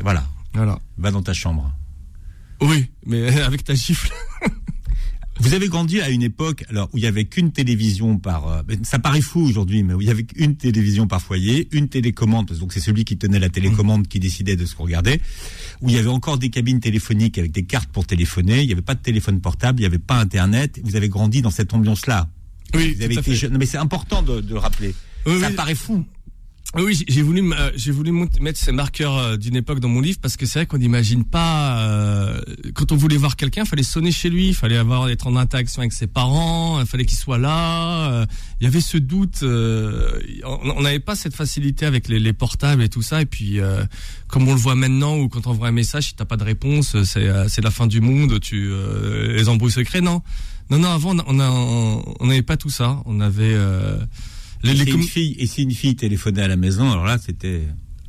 [0.00, 0.78] Voilà, Voilà.
[0.96, 1.70] va dans ta chambre.
[2.60, 4.12] Oui, mais avec ta gifle.
[5.42, 8.62] Vous avez grandi à une époque alors où il y avait qu'une télévision par euh,
[8.82, 12.46] ça paraît fou aujourd'hui mais où il y avait qu'une télévision par foyer, une télécommande
[12.46, 15.18] parce que donc c'est celui qui tenait la télécommande qui décidait de ce qu'on regardait,
[15.80, 18.72] où il y avait encore des cabines téléphoniques avec des cartes pour téléphoner, il n'y
[18.74, 21.72] avait pas de téléphone portable, il n'y avait pas internet, vous avez grandi dans cette
[21.72, 22.28] ambiance-là.
[22.74, 23.34] Oui, Vous avez été fait.
[23.34, 24.94] jeune, Non, mais c'est important de, de le rappeler.
[25.24, 25.54] Oui, ça oui.
[25.54, 26.04] paraît fou.
[26.76, 30.18] Oui, j'ai- voulu, euh, j'ai voulu mettre ces marqueurs euh, d'une époque dans mon livre
[30.22, 31.80] parce que c'est vrai qu'on n'imagine pas.
[31.80, 32.40] euh,
[32.74, 35.92] quand on voulait voir quelqu'un, fallait sonner chez lui, fallait avoir être en interaction avec
[35.92, 38.12] ses parents, il fallait qu'il soit là.
[38.12, 38.26] euh,
[38.60, 39.40] Il y avait ce doute.
[39.42, 40.12] euh,
[40.44, 43.20] on n'avait pas cette facilité avec les, les portables et tout ça.
[43.20, 43.82] Et puis, euh,
[44.28, 46.44] comme on le voit maintenant, ou quand on voit un message, si t'as pas de
[46.44, 48.38] réponse, c'est la fin du monde.
[48.38, 48.70] Tu
[49.34, 50.22] les embrouilles secrets, non?
[50.70, 50.90] Non, non.
[50.90, 53.02] Avant, on a- on on n'avait pas tout ça.
[53.06, 53.56] On avait
[54.64, 56.90] euh, les, Et les si, une fille, et si une fille téléphonait à la maison,
[56.90, 57.62] alors là c'était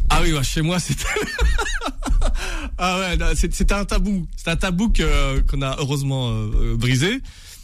[0.09, 1.05] Ah oui, bah, chez moi, c'était.
[2.77, 4.27] ah ouais, c'est- c'était un tabou.
[4.35, 7.21] C'était un tabou que- qu'on a heureusement euh, euh, brisé.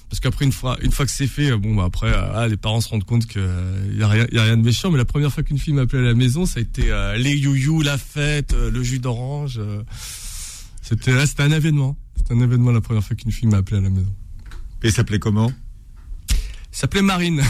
[0.10, 2.48] Parce qu'après, une fois, une fois que c'est fait, euh, bon, bah, après, euh, ah,
[2.48, 4.12] les parents se rendent compte qu'il n'y a, a
[4.44, 4.90] rien de méchant.
[4.90, 7.36] Mais la première fois qu'une fille m'appelait à la maison, ça a été euh, les
[7.36, 9.58] youyou, la fête, euh, le jus d'orange.
[9.58, 9.84] euh.
[10.82, 11.98] c'était c'était un événement.
[12.16, 14.14] C'était un événement la première fois qu'une fille m'a appelé à la maison.
[14.82, 15.52] Et ça s'appelait comment?
[16.80, 17.42] S'appelait Marine.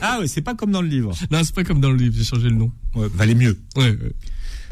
[0.00, 1.14] Ah ouais, c'est pas comme dans le livre.
[1.30, 2.72] non, c'est pas comme dans le livre, j'ai changé le nom.
[2.94, 3.58] Ouais, valait mieux.
[3.76, 4.12] Ouais, ouais.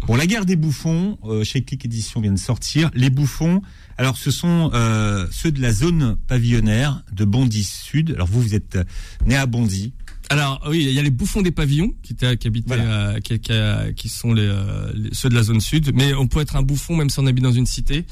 [0.07, 2.91] Bon, La guerre des bouffons, euh, chez Click Édition vient de sortir.
[2.95, 3.61] Les bouffons,
[3.99, 8.13] alors ce sont euh, ceux de la zone pavillonnaire de Bondy Sud.
[8.15, 8.85] Alors vous, vous êtes euh,
[9.27, 9.93] né à Bondy.
[10.31, 13.21] Alors oui, il y a les bouffons des pavillons qui, étaient, qui habitaient, Voilà.
[13.21, 13.53] qui, qui,
[13.97, 14.47] qui sont les,
[14.95, 15.91] les- ceux de la zone sud.
[15.95, 18.07] Mais on peut être un bouffon même si on habite dans une cité.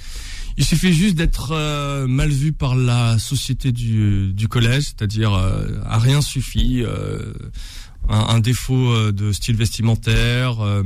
[0.58, 5.68] Il suffit juste d'être euh, mal vu par la société du, du collège, c'est-à-dire euh,
[5.86, 7.32] à rien suffit, euh,
[8.08, 10.82] un, un défaut euh, de style vestimentaire, euh,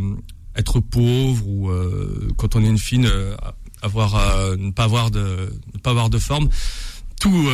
[0.57, 3.09] être pauvre ou euh, quand on est une fille,
[3.81, 4.15] avoir
[4.59, 6.51] ne pas avoir de ne pas avoir de forme.
[7.19, 7.49] Tout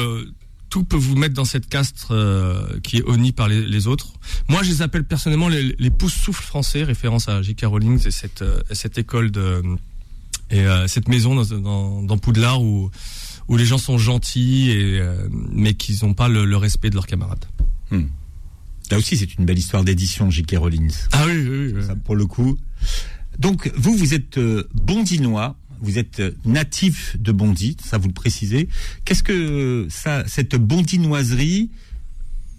[0.71, 4.09] tout peut vous mettre dans cette caste euh, qui est honnie par les, les autres.
[4.49, 7.65] Moi, je les appelle personnellement les, les pouces-souffles français, référence à J.K.
[7.65, 9.63] Rowling et cette, euh, cette école de
[10.51, 12.91] et euh, cette maison dans, dans, dans Poudlard où
[13.49, 16.95] où les gens sont gentils et euh, mais qu'ils n'ont pas le, le respect de
[16.95, 17.45] leurs camarades.
[18.91, 20.57] Là aussi, c'est une belle histoire d'édition, J.K.
[20.59, 20.91] Rowling.
[21.13, 21.85] Ah oui, oui, oui.
[21.87, 22.57] Ça, pour le coup.
[23.39, 28.15] Donc, vous, vous êtes euh, bondinois, vous êtes euh, natif de Bondy, ça vous le
[28.15, 28.69] précisez.
[29.05, 31.71] Qu'est-ce que ça, cette bondinoiserie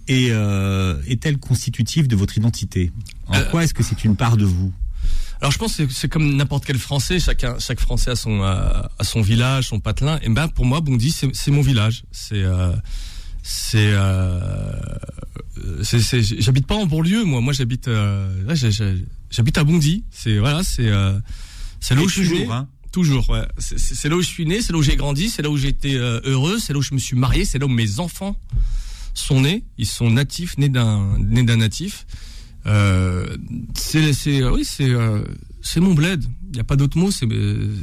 [0.06, 2.92] est, euh, est-elle constitutive de votre identité?
[3.26, 4.72] En quoi est-ce que c'est une part de vous?
[5.40, 8.82] Alors je pense que c'est- comme n'importe quel Français, chacun, chaque Français a son euh,
[8.98, 10.18] a son village, son patelin.
[10.22, 12.04] Et ben pour moi, Bondy, c'est mon village.
[12.12, 12.72] C'est euh,
[13.42, 14.72] c'est euh,
[16.38, 17.40] j'habite pas en banlieue, moi.
[17.40, 18.28] Moi, j'habite euh,
[19.30, 20.04] j'habite à Bondy.
[20.10, 21.18] C'est voilà, c'est euh,
[21.80, 22.52] c'est là où je suis toujours, né.
[22.52, 22.68] hein.
[22.92, 23.46] Toujours, ouais.
[23.58, 25.48] C'est- C'est c'est là où je suis né, c'est là où j'ai grandi, c'est là
[25.50, 27.68] où j'ai été euh, heureux, c'est là où je me suis marié, c'est là où
[27.68, 28.36] mes enfants
[29.14, 29.64] sont nés.
[29.78, 32.04] Ils sont natifs, nés d'un nés d'un natif.
[32.66, 33.36] Euh,
[33.74, 35.22] c'est c'est oui, c'est euh,
[35.62, 36.24] c'est mon bled.
[36.50, 37.10] Il y a pas d'autre mot.
[37.10, 37.26] C'est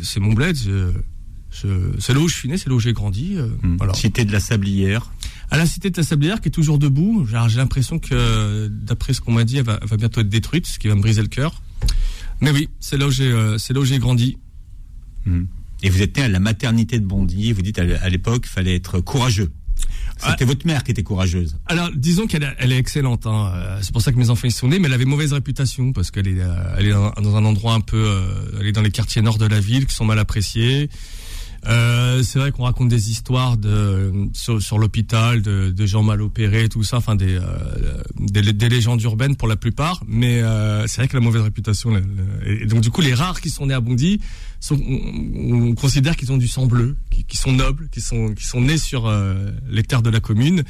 [0.03, 0.57] c'est mon bled.
[1.49, 3.35] C'est là où je suis né, c'est là où j'ai grandi.
[3.35, 3.77] Hmm.
[3.77, 3.93] Voilà.
[3.93, 5.11] Cité de la Sablière.
[5.49, 7.25] À la cité de la Sablière qui est toujours debout.
[7.47, 10.67] J'ai l'impression que, d'après ce qu'on m'a dit, elle va, elle va bientôt être détruite,
[10.67, 11.61] ce qui va me briser le cœur.
[12.41, 14.37] Mais oui, c'est là où j'ai, c'est là où j'ai grandi.
[15.25, 15.45] Hmm.
[15.83, 17.53] Et vous êtes né à la maternité de Bondy.
[17.53, 19.51] Vous dites à l'époque, il fallait être courageux.
[20.19, 21.55] C'était votre mère qui était courageuse.
[21.67, 23.25] Alors, disons qu'elle est- elle est excellente.
[23.27, 23.51] Hein.
[23.53, 25.93] Euh, C'est pour ça que mes enfants y sont nés, mais elle avait mauvaise réputation
[25.93, 28.71] parce qu'elle est, euh, elle est dans dans un endroit un peu, euh, elle est
[28.71, 30.89] dans les quartiers nord de la ville qui sont mal appréciés.
[31.67, 36.21] Euh, c'est vrai qu'on raconte des histoires de sur, sur l'hôpital, de, de gens mal
[36.21, 40.01] opérés, tout ça, enfin des, euh, des, des légendes urbaines pour la plupart.
[40.07, 41.89] Mais euh, c'est vrai qu'elle a mauvaise réputation.
[41.89, 42.05] là, là.
[42.45, 44.21] Et donc du coup, les rares qui sont nés à Bondy,
[44.61, 48.33] sont, on, on considère qu'ils ont du sang bleu, qui, qui sont nobles, qui sont
[48.33, 50.63] qui sont nés sur euh, les terres de la commune,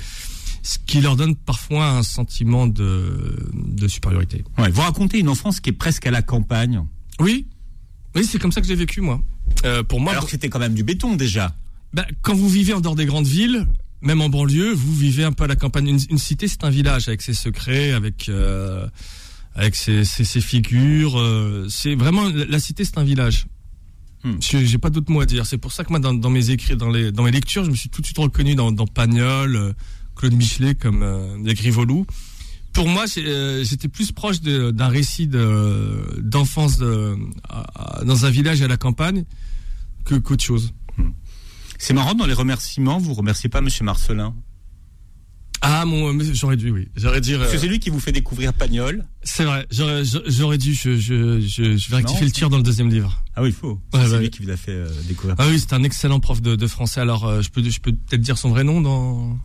[0.63, 4.43] ce qui leur donne parfois un sentiment de, de supériorité.
[4.57, 6.83] Ouais, vous racontez une enfance qui est presque à la campagne.
[7.19, 7.45] Oui,
[8.15, 9.21] oui, c'est comme ça que j'ai vécu moi.
[9.65, 11.55] Euh, pour moi, Alors que c'était quand même du béton déjà.
[11.93, 13.65] bah, quand vous vivez en dehors des grandes villes,
[14.01, 15.87] même en banlieue, vous vivez un peu à la campagne.
[15.87, 18.87] Une, une cité, c'est un village avec ses secrets, avec euh,
[19.55, 21.17] avec ses, ses, ses figures.
[21.19, 23.47] euh, c'est vraiment la, la cité, c'est un village.
[24.23, 24.35] Hmm.
[24.39, 25.45] J'ai pas d'autre mot à dire.
[25.45, 27.71] C'est pour ça que moi, dans, dans mes écrits, dans les dans mes lectures, je
[27.71, 29.73] me suis tout de suite reconnu dans, dans Pagnol,
[30.15, 32.05] Claude Michelet, comme euh, Grivolou.
[32.77, 37.15] Pour moi, euh, j'étais plus proche d'un récit de- d'enfance de,
[38.05, 39.25] dans un village à la campagne
[40.05, 40.73] que qu'autre chose.
[41.79, 44.35] C'est marrant, dans les remerciements, vous remerciez pas Monsieur Marcelin?
[45.61, 47.33] Ah mon, mais j'aurais dû, oui, j'aurais dû.
[47.33, 49.03] euh, Parce que c'est lui qui vous fait découvrir Pagnol.
[49.23, 50.03] C'est vrai, j'aurais,
[50.59, 50.75] dû.
[50.75, 53.23] Je, je, je, je vais rectifier le tir dans le deuxième livre.
[53.35, 53.81] Ah oui, il faut.
[53.93, 55.35] Ouais, c'est lui qui vous a fait euh, découvrir.
[55.39, 57.01] Ah oui, c'est un excellent prof de, de français.
[57.01, 59.35] Alors, euh, je peux, je peux peut-être dire son vrai nom dans.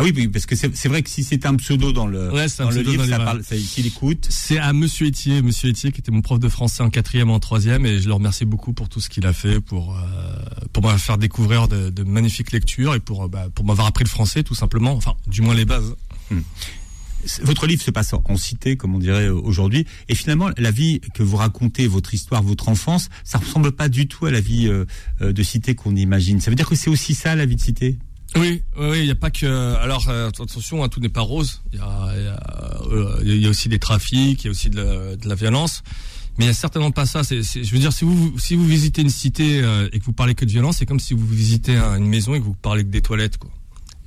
[0.00, 2.70] Ah oui, parce que c'est vrai que si c'est un pseudo dans le, Ouais, dans
[2.70, 4.26] le livre, dans ça parle, ça, s'il écoute.
[4.30, 7.40] C'est à Monsieur Etier, Monsieur Etier qui était mon prof de français en quatrième, en
[7.40, 10.00] troisième, et je le remercie beaucoup pour tout ce qu'il a fait pour euh,
[10.72, 14.04] pour m'avoir faire découvrir de, de magnifiques lectures et pour euh, bah, pour m'avoir appris
[14.04, 14.92] le français tout simplement.
[14.92, 15.94] Enfin, du moins les bases.
[17.42, 21.24] Votre livre se passe en- cité, comme on dirait aujourd'hui, et finalement, la vie que
[21.24, 24.84] vous racontez, votre histoire, votre enfance, ça ressemble pas du tout à la vie euh,
[25.20, 26.40] euh, de cité qu'on imagine.
[26.40, 27.98] Ça veut dire que c'est aussi ça, la vie de cité?
[28.36, 29.46] Oui, oui, il n'y a pas que.
[29.76, 31.62] Alors euh, attention, hein, tout n'est pas rose.
[31.72, 34.70] Il y a, y, a, euh, y a aussi des trafics, il y a aussi
[34.70, 35.82] de la, de la violence.
[36.38, 37.24] Mais il y a certainement pas ça.
[37.24, 40.12] C'est, je veux dire, si vous si vous visitez une cité euh, et que vous
[40.12, 42.54] parlez que de violence, c'est comme si vous visitez un- une maison et que vous
[42.54, 43.50] parlez que des toilettes, quoi.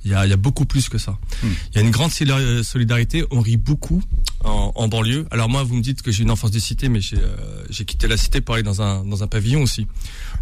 [0.04, 1.12] Il y a, il y a beaucoup plus que ça.
[1.44, 1.48] Hmm.
[1.70, 3.24] Il y a une grande solidar- solidarité.
[3.30, 4.02] On rit beaucoup
[4.42, 5.26] en, en banlieue.
[5.30, 7.36] Alors moi, vous me dites que j'ai une enfance de cité, mais j'ai, euh,
[7.70, 9.86] j'ai quitté la cité pour aller dans un dans un pavillon aussi.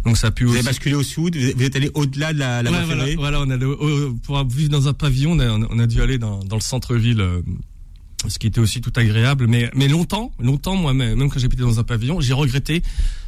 [0.05, 0.59] Donc ça a pu Vous aussi.
[0.59, 3.49] avez basculé au sud, vous êtes- allé au-delà de la, la Ouais, voilà, voilà, on
[3.49, 6.55] a le- pour vivre dans un pavillon, on a, on a dû aller dans, dans
[6.55, 7.41] le centre-ville, euh,
[8.27, 9.45] ce qui était aussi tout agréable.
[9.47, 12.81] Mais, mais longtemps, longtemps, moi, même même quand j'habitais dans un pavillon, j'ai regretté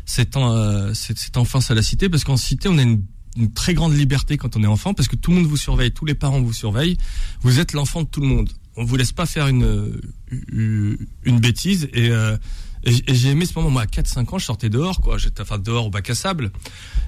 [0.06, 3.04] cette, euh, cette, cette enfance à la cité, parce qu'en cité, on a une,
[3.38, 5.92] une très grande liberté quand on est enfant, parce que tout le monde vous surveille,
[5.92, 6.98] tous les parents vous surveillent.
[7.42, 8.50] Vous êtes l'enfant de tout le monde.
[8.76, 10.00] On vous laisse pas faire une,
[10.52, 11.88] une, une bêtise.
[11.94, 12.36] Et, euh,
[12.86, 13.70] et et j'ai aimé ce moment.
[13.70, 15.18] Moi, à 4-5 ans, je sortais dehors, quoi.
[15.18, 16.52] J'étais enfin dehors au bac à sable.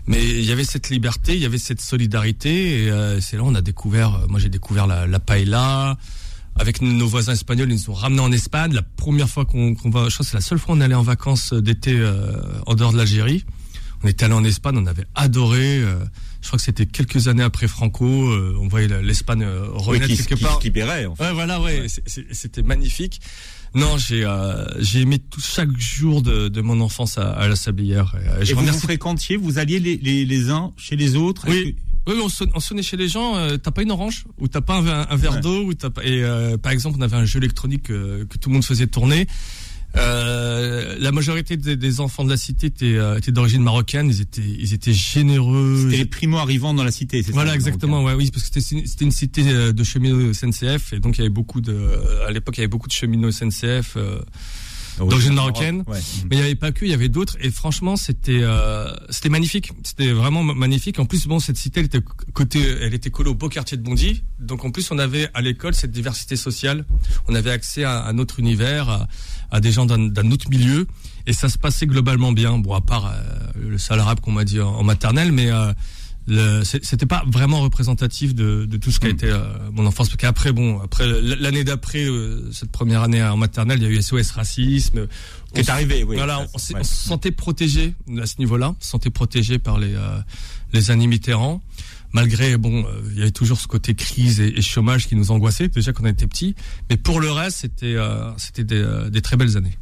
[0.07, 2.83] Mais il y avait cette liberté, il y avait cette solidarité.
[2.83, 4.15] Et euh, c'est là on a découvert.
[4.15, 5.97] euh, Moi, j'ai découvert la, la paella.
[6.57, 8.71] Avec nos voisins espagnols, ils nous ont ramenés en Espagne.
[8.73, 10.81] La première fois qu'on qu'on va, je crois que c'est la seule fois où on
[10.81, 12.31] allait en vacances d'été euh,
[12.65, 13.43] en dehors de l'Algérie.
[14.03, 15.79] On était allé en Espagne, on avait adoré.
[15.79, 15.95] euh,
[16.41, 18.05] je crois que c'était quelques années après Franco.
[18.05, 20.59] euh, on voyait l'Espagne euh, Oui, renaître qui, quelque qui, part.
[20.59, 21.23] qui libérait, en fait.
[21.23, 21.87] Ouais, voilà, ouais,
[22.31, 23.19] c'était magnifique.
[23.75, 27.55] Non, j'ai euh, j'ai aimé tout chaque jour de, de mon enfance à, à la
[27.55, 28.15] Sablière.
[28.15, 28.81] Et, euh, Et je vous vous remercie.
[28.85, 31.73] fréquentiez, vous alliez les, les, les uns chez les autres Oui.
[31.75, 33.35] Que- Oui, on, son- on sonnait chez les gens.
[33.35, 35.41] euh, t'as pas une orange ou t'as pas un, un- un verre Ouais.
[35.41, 36.03] d'eau ou t'as pas.
[36.05, 38.87] Et euh, par exemple, on avait un jeu électronique euh, que tout le monde faisait
[38.87, 39.27] tourner.
[39.97, 44.07] Euh, la majorité des, des enfants de la cité étaient, euh, étaient d'origine marocaine.
[44.09, 45.81] Ils étaient, ils étaient généreux.
[45.85, 48.03] C'était les primo arrivants dans la cité, c'est ça Voilà, le exactement.
[48.03, 51.21] Ouais, oui, parce que c'était une- cité euh, de cheminots SNCF et donc il y
[51.21, 51.75] avait beaucoup de.
[52.27, 53.93] À l'époque, il y avait beaucoup de cheminots SNCF.
[53.97, 54.19] euh,
[54.97, 55.83] D'origine marocaine.
[55.87, 55.99] Ouais.
[56.29, 57.35] mais il n'y avait pas que, il y avait d'autres.
[57.41, 59.73] Et franchement, c'était euh, c'était magnifique.
[59.83, 60.99] C'était vraiment ma- magnifique.
[60.99, 61.99] En plus, bon, cette cité, elle était
[62.33, 64.23] côté, elle était collée au beau quartier de Bondy.
[64.39, 66.85] Donc en plus, on avait à l'école cette diversité sociale.
[67.27, 69.07] On avait accès à un autre univers, à,
[69.55, 70.87] à des gens d'un autre milieu.
[71.27, 72.57] Et ça se passait globalement bien.
[72.59, 73.11] Bon, à part euh,
[73.69, 78.33] le sale arabe qu'on m'a dit en, en maternelle, mais euh, c'était pas vraiment représentatif
[78.33, 79.11] de, de tout ce qu'a Mm.
[79.11, 79.41] été euh,
[79.71, 83.83] mon enfance parce qu'après bon après l'année d'après euh, cette première année en maternelle il
[83.83, 85.05] y a eu SOS racisme
[85.53, 86.15] Qui est arrivé, oui.
[86.15, 86.79] voilà, on, ouais.
[86.79, 90.17] on se sentait protégé à ce niveau-là, on se sentait protégé par les euh,
[90.73, 91.61] les années Mitterrand.
[92.15, 95.31] Malgré bon, euh, il y avait toujours ce côté crise et, et chômage qui nous
[95.31, 96.55] angoissait déjà quand on était petits,
[96.89, 99.77] mais pour le reste, c'était euh, c'était des, euh, des très belles années.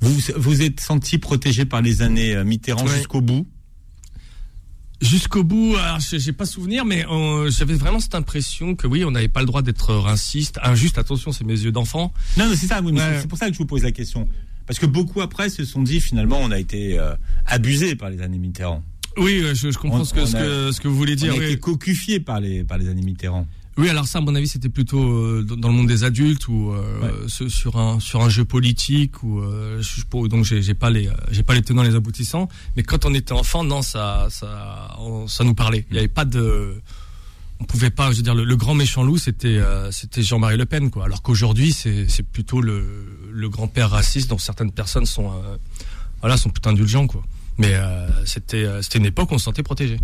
[0.00, 2.96] Vous vous êtes senti protégé par les années Mitterrand Ouais.
[2.96, 3.46] jusqu'au bout?
[5.00, 7.06] Jusqu'au bout, alors, j'ai pas souvenir, mais
[7.48, 10.98] j'avais vraiment cette impression que oui, on n'avait pas le droit d'être raciste, injuste.
[10.98, 12.12] Attention, c'est mes yeux d'enfant.
[12.36, 12.82] Non, non, c'est ça.
[12.82, 13.06] Oui, mais Ouais.
[13.14, 14.28] c'est- c'est pour ça que je vous pose la question.
[14.66, 17.14] Parce que beaucoup après se sont dit finalement on a été euh,
[17.46, 18.84] abusé par les années Mitterrand.
[19.20, 20.96] Oui, euh, je, je comprends On- ce que on ce a- que ce que vous
[20.96, 21.32] voulez On dire.
[21.34, 21.44] a oui.
[21.44, 23.46] été cocufié par les par les années Mitterrand.
[23.78, 26.70] Oui, alors ça, à mon avis, c'était plutôt euh, dans le monde des adultes ou
[26.72, 27.48] euh, Ouais.
[27.48, 31.54] sur un sur un jeu politique ou euh, je donc j'ai pas les j'ai pas
[31.54, 32.48] les tenants les aboutissants.
[32.76, 35.86] Mais quand on était enfant, non, ça ça on- ça nous parlait.
[35.90, 36.74] Il y avait pas de
[37.62, 40.56] on pouvait pas, je veux dire, le, le grand méchant loup, c'était euh, c'était Jean-Marie
[40.56, 41.04] Le Pen, quoi.
[41.04, 42.84] Alors qu'aujourd'hui, c'est plutôt le
[43.30, 45.30] le grand-père raciste dont certaines personnes sont
[46.20, 47.22] voilà sont plutôt indulgents, quoi.
[47.60, 49.98] Mais euh, c'était euh, c'était une époque où on se sentait protégé.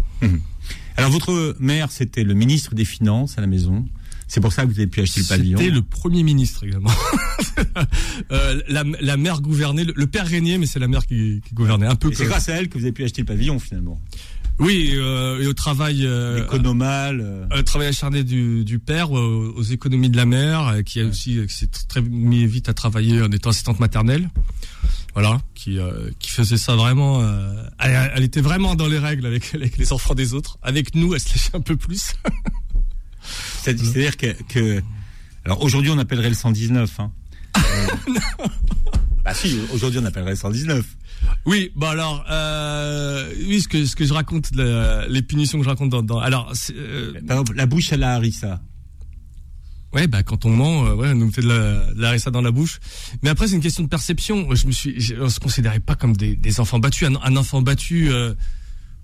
[0.97, 3.87] Alors votre mère c'était le ministre des Finances à la maison.
[4.29, 5.59] C'est pour ça que vous avez pu acheter le pavillon.
[5.59, 6.91] C'était le premier ministre également.
[8.33, 11.55] Euh, la, la mère gouvernait, le, le père régnait, mais c'est la mère qui, qui
[11.55, 11.87] gouvernait.
[11.87, 14.01] Un peu c'est grâce à elle que vous avez pu acheter le pavillon finalement.
[14.59, 17.21] Oui, euh, et au travail, euh, L'économal.
[17.21, 21.01] euh, euh, travail acharné du, du père, euh, aux économies de la mère, euh, qui
[21.01, 24.31] a aussi euh, qui s'est très mis vite à travailler en étant assistante maternelle.
[25.13, 27.21] Voilà, qui euh, qui faisait ça vraiment.
[27.23, 30.59] euh, elle, elle était vraiment dans les règles avec, avec les enfants des autres.
[30.63, 32.15] Avec nous, elle se lâchait un peu plus.
[33.63, 34.83] c'est- C'est-à-dire que, que-
[35.45, 36.99] alors aujourd'hui on appellerait le 119.
[37.01, 37.13] Hein.
[37.57, 38.17] Euh,
[39.27, 40.87] bah si, aujourd'hui on appellerait le 119.
[41.47, 45.69] Oui, bah alors, euh, oui, ce que ce que je raconte, les punitions que je
[45.69, 48.61] raconte dans, dans alors, euh, Par exemple, la bouche à la harissa.
[49.93, 52.31] ouais, bah quand on ment, euh, ouais, on nous mettait de la, de la harissa
[52.31, 52.79] dans la bouche.
[53.23, 54.55] Mais après, c'est une question de perception.
[54.55, 57.09] Je me suis, je, on se considérait pas comme des, des enfants battus.
[57.09, 58.33] Un, un enfant battu, euh,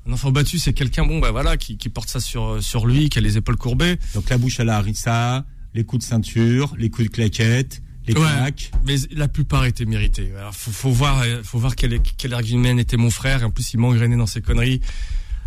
[0.06, 3.08] un enfant battu, c'est quelqu'un, bon, bah voilà, qui, qui porte ça sur sur lui,
[3.08, 3.98] qui a les épaules courbées.
[4.14, 8.14] Donc la bouche à la harissa, les coups de ceinture, les coups de claquette, les
[8.14, 8.20] Ouais.
[8.20, 8.70] claques.
[8.86, 10.30] Mais la plupart étaient mérités.
[10.38, 13.42] Alors, faut, faut voir, euh, faut voir quel, quel argument était mon frère.
[13.42, 14.80] Et en plus, il m'engrainait dans ses conneries.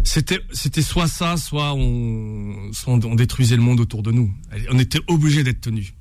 [0.04, 4.32] C'était, c'était soit ça, soit on, soit on, détruisait le monde autour de nous.
[4.72, 5.94] On était obligé d'être tenus.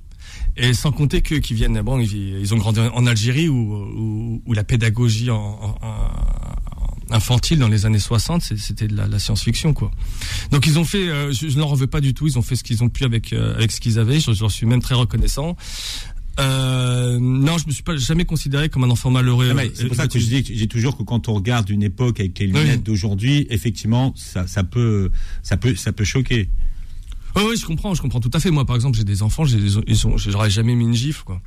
[0.56, 4.52] Et sans compter que qui viennent, bon, ils, ont grandi en Algérie où, où, où
[4.52, 9.18] la pédagogie en, en- en- infantile dans les années 60, c'est- c'était de la, la
[9.18, 9.90] science-fiction, quoi.
[10.50, 12.26] Donc ils ont fait, euh, je, je ne leur en veux pas du tout.
[12.26, 14.20] Ils ont fait ce qu'ils ont pu avec euh, avec ce qu'ils avaient.
[14.20, 15.56] Je, je leur suis même très reconnaissant.
[16.40, 19.54] Euh, non, je me suis pas jamais considéré comme un enfant malheureux.
[19.74, 22.38] C'est pour ça que je dis, j'ai toujours que quand on regarde une époque avec
[22.38, 22.82] les lunettes Oui.
[22.84, 25.10] d'aujourd'hui, effectivement, ça, ça peut,
[25.42, 26.48] ça peut, ça peut choquer.
[27.36, 28.50] Oui, oui, je comprends, je comprends tout à fait.
[28.50, 29.58] Moi, par exemple, j'ai des enfants, j'ai
[30.30, 31.40] j'aurais jamais mis une gifle, quoi.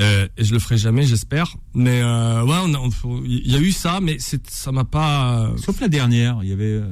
[0.00, 1.54] Euh, et je le ferai jamais, j'espère.
[1.74, 2.56] Mais euh, ouais,
[3.26, 4.16] il y a eu ça, mais
[4.48, 5.52] ça m'a pas.
[5.62, 6.86] Sauf la dernière, il y avait, euh,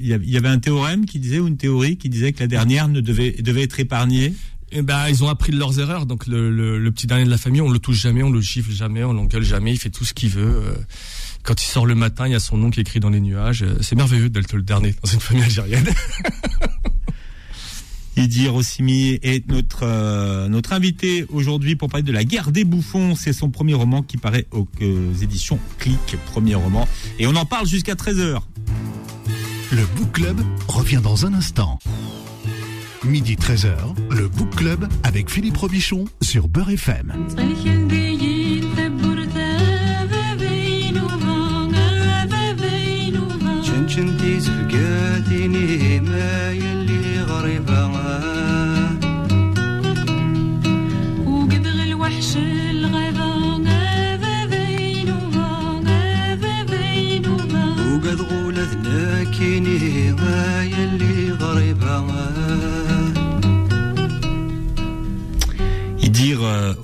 [0.00, 2.32] il y avait- il y avait un théorème qui disait ou une théorie qui disait
[2.32, 4.34] que la dernière ne devait, devait être épargnée.
[4.72, 6.06] Eh ben, ils ont appris de leurs erreurs.
[6.06, 8.40] Donc le, le, le petit dernier de la famille, on le touche jamais, on le
[8.40, 9.72] gifle jamais, on l'engueule jamais.
[9.72, 10.62] Il fait tout ce qu'il veut.
[10.66, 10.74] Euh,
[11.42, 13.20] Quand il sort le matin, il y a son nom qui est écrit dans les
[13.20, 13.62] nuages.
[13.62, 15.88] Euh, C'est merveilleux d'être le dernier dans une famille algérienne.
[18.16, 23.14] Idi Rossimi est notre euh, notre invité aujourd'hui pour parler de la guerre des bouffons.
[23.14, 24.68] C'est son premier roman qui paraît aux
[25.22, 26.86] éditions Click, premier roman,
[27.18, 28.40] et on en parle jusqu'à 13h.
[29.72, 31.78] Le Book Club revient dans un instant.
[33.03, 33.75] Midi 13h,
[34.11, 37.13] le Book Club avec Philippe Robichon sur Beurre FM.
[43.63, 47.87] شنشنتي زفقاتيني ما يلي غريبة
[51.25, 53.28] وقدغ الوحش الغابة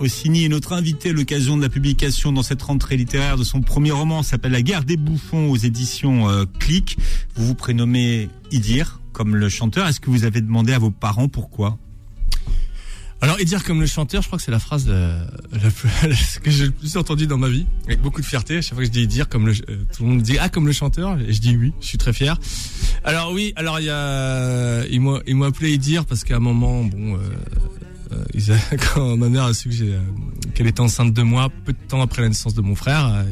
[0.07, 3.37] Dire euh, Ossini est notre invité à l'occasion de la publication dans cette rentrée littéraire
[3.37, 6.97] de son premier roman, s'appelle La guerre des bouffons aux éditions euh, Click.
[7.35, 9.87] Vous vous prénommez Idir comme le chanteur.
[9.87, 11.79] Est-ce que vous avez demandé à vos parents pourquoi?
[13.23, 16.39] Alors, et dire comme le chanteur, je crois que c'est la phrase euh, la plus,
[16.43, 18.59] que j'ai le plus entendue dans ma vie, avec beaucoup de fierté.
[18.59, 20.51] À chaque fois que je dis dire comme le, euh, tout le monde dit ah
[20.51, 22.39] comme le chanteur, et je dis oui, je suis très fier.
[23.05, 23.91] Alors oui, alors il y
[25.47, 27.19] appelé dire parce qu'à un moment, bon, euh,
[28.35, 30.01] ils a- quand ma mère a su euh,
[30.55, 33.23] qu'elle était enceinte de moi, peu de temps après la naissance de mon frère, euh,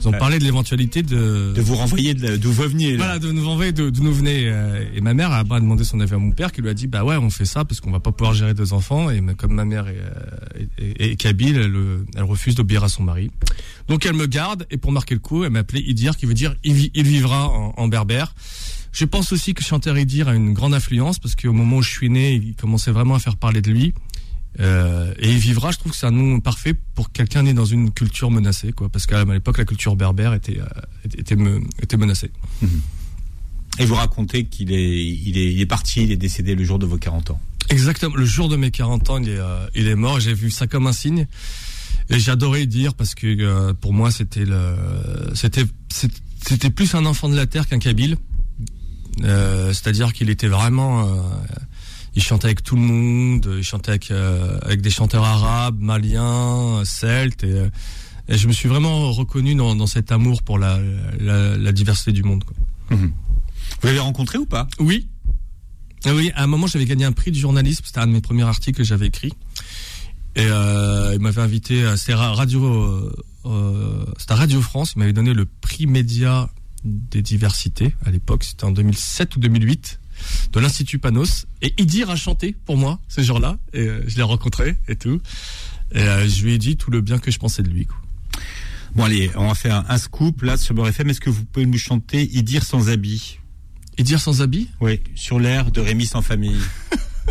[0.00, 0.18] ils ont Ouais.
[0.18, 2.96] parlé de l'éventualité de, De vous renvoyer d'où vous veniez là.
[2.98, 4.42] voilà, de nous envoyer de, de nous venez.
[4.48, 6.86] euh, et ma mère a demandé son avis à mon père, qui lui a dit
[6.86, 9.10] bah ouais, on fait ça parce qu'on va pas pouvoir gérer deux enfants.
[9.10, 12.88] Et comme ma mère est, euh, est, est- kabyle, elle, euh, elle refuse d'obéir à
[12.88, 13.32] son mari.
[13.88, 16.34] Donc elle me garde et pour marquer le coup, elle m'a appelé Idir, qui veut
[16.34, 18.34] dire il, il vivra en, en berbère.
[18.92, 21.90] Je pense aussi que chanter Idir a une grande influence parce qu'au moment où je
[21.90, 23.94] suis né, il commençait vraiment à faire parler de lui.
[24.60, 27.64] Euh, et il vivra, je trouve que c'est un nom parfait pour quelqu'un né dans
[27.66, 28.88] une culture menacée, quoi.
[28.88, 30.64] Parce qu'à l'époque, la culture berbère était, euh,
[31.04, 31.36] était,
[31.80, 32.30] était, menacée.
[33.78, 36.80] Et vous racontez qu'il est, il est, il est parti, il est décédé le jour
[36.80, 37.40] de vos 40 ans.
[37.68, 38.16] Exactement.
[38.16, 40.18] Le jour de mes 40 ans, il est, euh, il est mort.
[40.18, 41.26] J'ai vu ça comme un signe.
[42.10, 44.74] Et j'adorais dire parce que euh, pour moi, c'était le,
[45.34, 46.10] c'était, c'est-
[46.44, 48.16] c'était plus un enfant de la terre qu'un kabyle.
[49.24, 51.20] Euh, c'est-à-dire qu'il était vraiment, euh,
[52.14, 56.82] il chantait avec tout le monde, il chantait avec, euh, avec des chanteurs arabes, maliens,
[56.84, 57.68] celtes, et,
[58.28, 60.78] et je me suis vraiment reconnu dans, dans cet amour pour la,
[61.18, 62.44] la, la diversité du monde.
[62.44, 62.56] Quoi.
[62.96, 64.66] Vous l'avez rencontré ou pas?
[64.78, 65.08] Oui.
[66.04, 67.82] Ah oui, à un moment, j'avais gagné un prix du journalisme.
[67.84, 69.32] C'était un de mes premiers articles que j'avais écrit.
[70.36, 72.64] Et euh, il m'avait invité à c'était Ra- Radio,
[73.44, 74.92] euh, à Radio France.
[74.94, 76.48] Il m'avait donné le prix média
[76.88, 78.44] des diversités à l'époque.
[78.44, 80.00] C'était en 2007 ou 2008
[80.52, 81.46] de l'Institut Panos.
[81.62, 83.58] Et Idir a chanté pour moi ce jour-là.
[83.72, 85.20] Et euh, je l'ai rencontré et tout.
[85.94, 87.86] Et euh, je lui ai dit tout le bien que je pensais de lui.
[87.86, 87.96] Quoi.
[88.94, 91.10] Bon allez, on va faire un scoop là sur Beurre FM.
[91.10, 93.38] Est-ce que vous pouvez nous chanter Idir sans habit
[93.98, 96.56] Idir sans habit Oui, sur l'air de Rémi sans famille.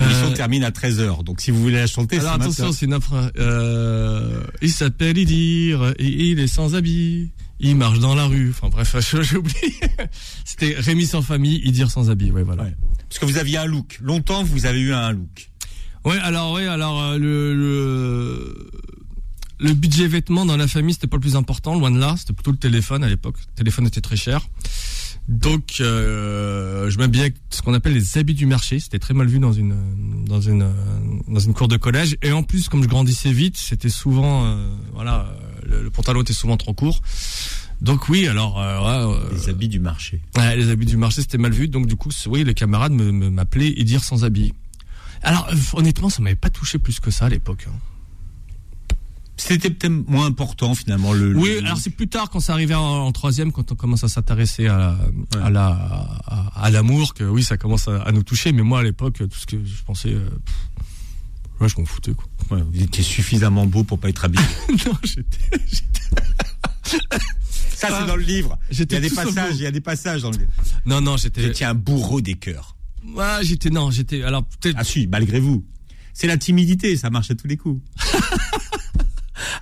[0.00, 2.86] L'émission Euh, termine à 13h, donc si vous voulez la chanter, c'est Alors attention, c'est
[2.86, 7.30] une affre- euh, il s'appelle Idir, et il est sans habit,
[7.62, 8.50] il marche dans la rue.
[8.50, 9.74] Enfin bref, j'ai oublié.
[10.44, 12.30] C'était Rémi sans famille, Idir sans habit.
[12.30, 12.64] Ouais, voilà.
[12.64, 12.76] Ouais.
[13.08, 13.98] Parce que vous aviez un look.
[14.02, 15.50] Longtemps, vous avez eu un look.
[16.04, 18.70] Ouais, alors ouais, alors euh, le, le
[19.60, 22.16] le budget vêtements dans la famille c'était pas le plus important, loin de là.
[22.18, 23.36] C'était plutôt le téléphone à l'époque.
[23.50, 24.40] Le téléphone était très cher.
[25.28, 28.80] Donc euh, je m'habillais avec ce qu'on appelle les habits du marché.
[28.80, 29.74] C'était très mal vu dans une
[30.26, 30.68] dans une
[31.28, 32.16] dans une cour de collège.
[32.22, 35.32] Et en plus, comme je grandissais vite, c'était souvent euh, voilà
[35.64, 37.00] le, le pantalon était souvent trop court.
[37.80, 40.20] Donc oui, alors euh, ouais, euh, Les habits du marché.
[40.36, 41.66] Ouais, les habits du marché, c'était mal vu.
[41.66, 44.52] Donc, du coup, oui, les camarades me, me- m'appelaient et dire sans habits.
[45.22, 47.66] Alors, euh, honnêtement, ça m'avait pas touché plus que ça à l'époque.
[47.68, 47.74] hein.
[49.48, 51.12] C'était peut-être moins important finalement.
[51.12, 53.74] Le, Oui, le- alors c'est plus tard quand ça arrivait en, en troisième, quand on
[53.74, 54.78] commence à s'intéresser à,
[55.34, 55.66] la- à la,
[56.26, 58.52] à, à l'amour, que oui, ça commence à, à nous toucher.
[58.52, 62.12] Mais moi, à l'époque, tout ce que je pensais, euh, pff, ouais, je m'en foutais,
[62.14, 62.26] quoi.
[62.56, 64.44] Ouais, vous étiez suffisamment beau pour pas être habillé.
[64.86, 65.38] non, j'étais,
[67.74, 68.58] Ça, c'est dans le livre.
[68.70, 69.56] Il y J'étais a des passages, beau.
[69.56, 70.50] il y a des passages dans le livre.
[70.86, 72.76] non, non, j'étais, étiez un bourreau des cœurs.
[73.04, 75.64] ouais, j'étais, non, j'étais, alors peut-être, Ah si, malgré vous.
[76.14, 77.82] C'est la timidité, ça marche à tous les coups.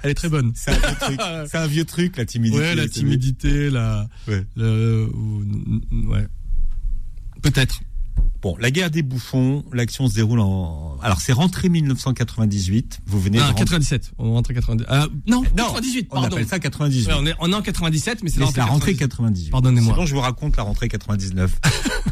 [0.02, 0.52] elle est très bonne.
[0.54, 1.20] C'est un vieux truc.
[1.50, 2.60] C'est un vieux truc, la timidité.
[2.62, 4.44] Ouais, la timidité, la, Ouais.
[4.56, 6.26] le, n- ouais.
[7.42, 7.80] Peut-être.
[8.42, 10.96] Bon, la guerre des bouffons, l'action se déroule en.
[11.02, 13.00] Alors, c'est rentré 1998.
[13.06, 14.12] Vous venez de rentrer- 97.
[14.18, 14.84] On rentre 90.
[14.90, 16.36] Euh, non, Non, 98, on pardon.
[16.36, 17.06] appelle ça 98.
[17.06, 18.98] Ouais, on, est, on est en 97, mais c'est la c'est la rentrée 98.
[18.98, 19.50] 98.
[19.50, 19.92] Pardonnez-moi.
[19.94, 21.52] Sinon, je vous raconte la rentrée 99.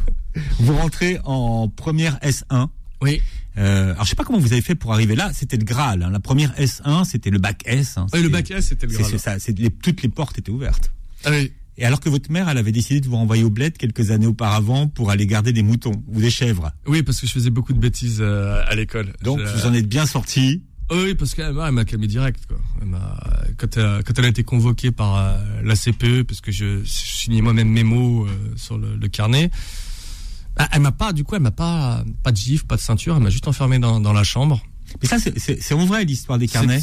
[0.60, 2.68] vous rentrez en première S1.
[3.00, 3.22] Oui.
[3.58, 5.30] Euh, alors, je sais pas comment vous avez fait pour arriver là.
[5.34, 6.02] C'était le Graal.
[6.02, 6.10] hein.
[6.10, 7.98] La première S1, c'était le bac S.
[7.98, 8.06] hein.
[8.12, 9.06] Ouais, le bac S, c'était le Graal.
[9.10, 9.38] c'est ça.
[9.38, 10.90] c'est- les- toutes les portes étaient ouvertes.
[11.24, 11.52] Ah oui.
[11.76, 14.26] Et alors que votre mère, elle avait décidé de vous renvoyer au bled quelques années
[14.26, 16.72] auparavant pour aller garder des moutons ou des chèvres.
[16.86, 19.12] Oui, parce que je faisais beaucoup de bêtises euh, à l'école.
[19.22, 20.62] Donc, Je- vous en êtes bien sorti.
[20.90, 22.40] Oh oui, parce qu'elle m'a calmé direct.
[22.48, 22.58] Quoi.
[22.80, 22.88] Elle
[23.58, 26.88] quand, elle, quand elle a été convoquée par euh, la CPE, parce que je, je
[26.90, 29.50] signais moi-même mes mots euh, sur le, le carnet,
[30.72, 33.22] elle m'a pas, du coup, elle m'a pas, pas de gifle, pas de ceinture, elle
[33.22, 34.60] m'a juste enfermé dans, dans la chambre.
[35.02, 36.80] Mais ça, c'est- en vrai l'histoire des carnets.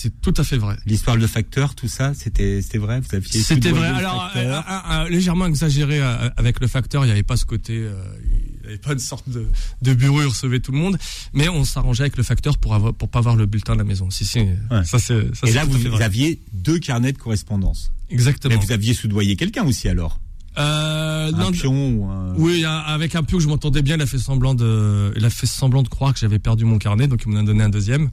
[0.00, 0.76] C'est tout à fait vrai.
[0.86, 3.00] L'histoire de facteur, tout ça, c'était c'était vrai?
[3.00, 3.88] Vous aviez C'était vrai.
[3.88, 7.02] Alors, euh, légèrement exagéré euh, avec le facteur.
[7.04, 7.72] Il n'y avait pas ce côté.
[7.78, 9.48] euh, il n'y avait pas une sorte de,
[9.82, 10.96] de bureau il recevait tout le monde.
[11.32, 13.84] Mais on s'arrangeait avec le facteur pour avoir, pour pas avoir le bulletin de la
[13.84, 14.08] maison.
[14.08, 14.38] Si, si.
[14.38, 14.84] Ouais.
[14.84, 17.90] Ça, c'est, ça, Et là, vous, aviez deux carnets de correspondance.
[18.08, 18.56] Mais Exactement.
[18.60, 20.20] vous aviez soudoyé quelqu'un aussi alors?
[20.58, 24.54] Euh, Un pion Oui, avec un pion que je m'entendais bien, il a fait semblant
[24.54, 27.40] de, il a fait semblant de croire que j'avais perdu mon carnet, donc il m'en
[27.40, 28.10] a donné un deuxième.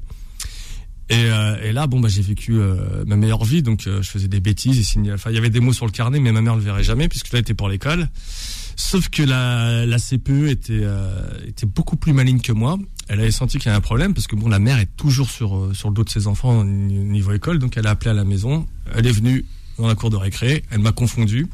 [1.09, 4.27] Et, euh, et là, bon, bah, j'ai vécu euh, ma meilleure vie, donc je faisais
[4.27, 4.77] des bêtises.
[4.77, 6.61] Il, signait- enfin, il y avait des mots sur le carnet, mais ma mère le
[6.61, 8.09] verrait jamais puisque là, était pour l'école.
[8.75, 10.83] Sauf que la, la CPE était,
[11.47, 12.77] était beaucoup plus maligne que moi.
[13.07, 15.29] Elle avait senti qu'il y avait un problème parce que bon, la mère est toujours
[15.29, 18.09] sur sur le dos de ses enfants au ni- niveau école, donc elle a appelé
[18.09, 18.65] à la maison.
[18.95, 19.45] Elle est venue
[19.77, 21.47] dans la cour de récré, elle m'a confondu.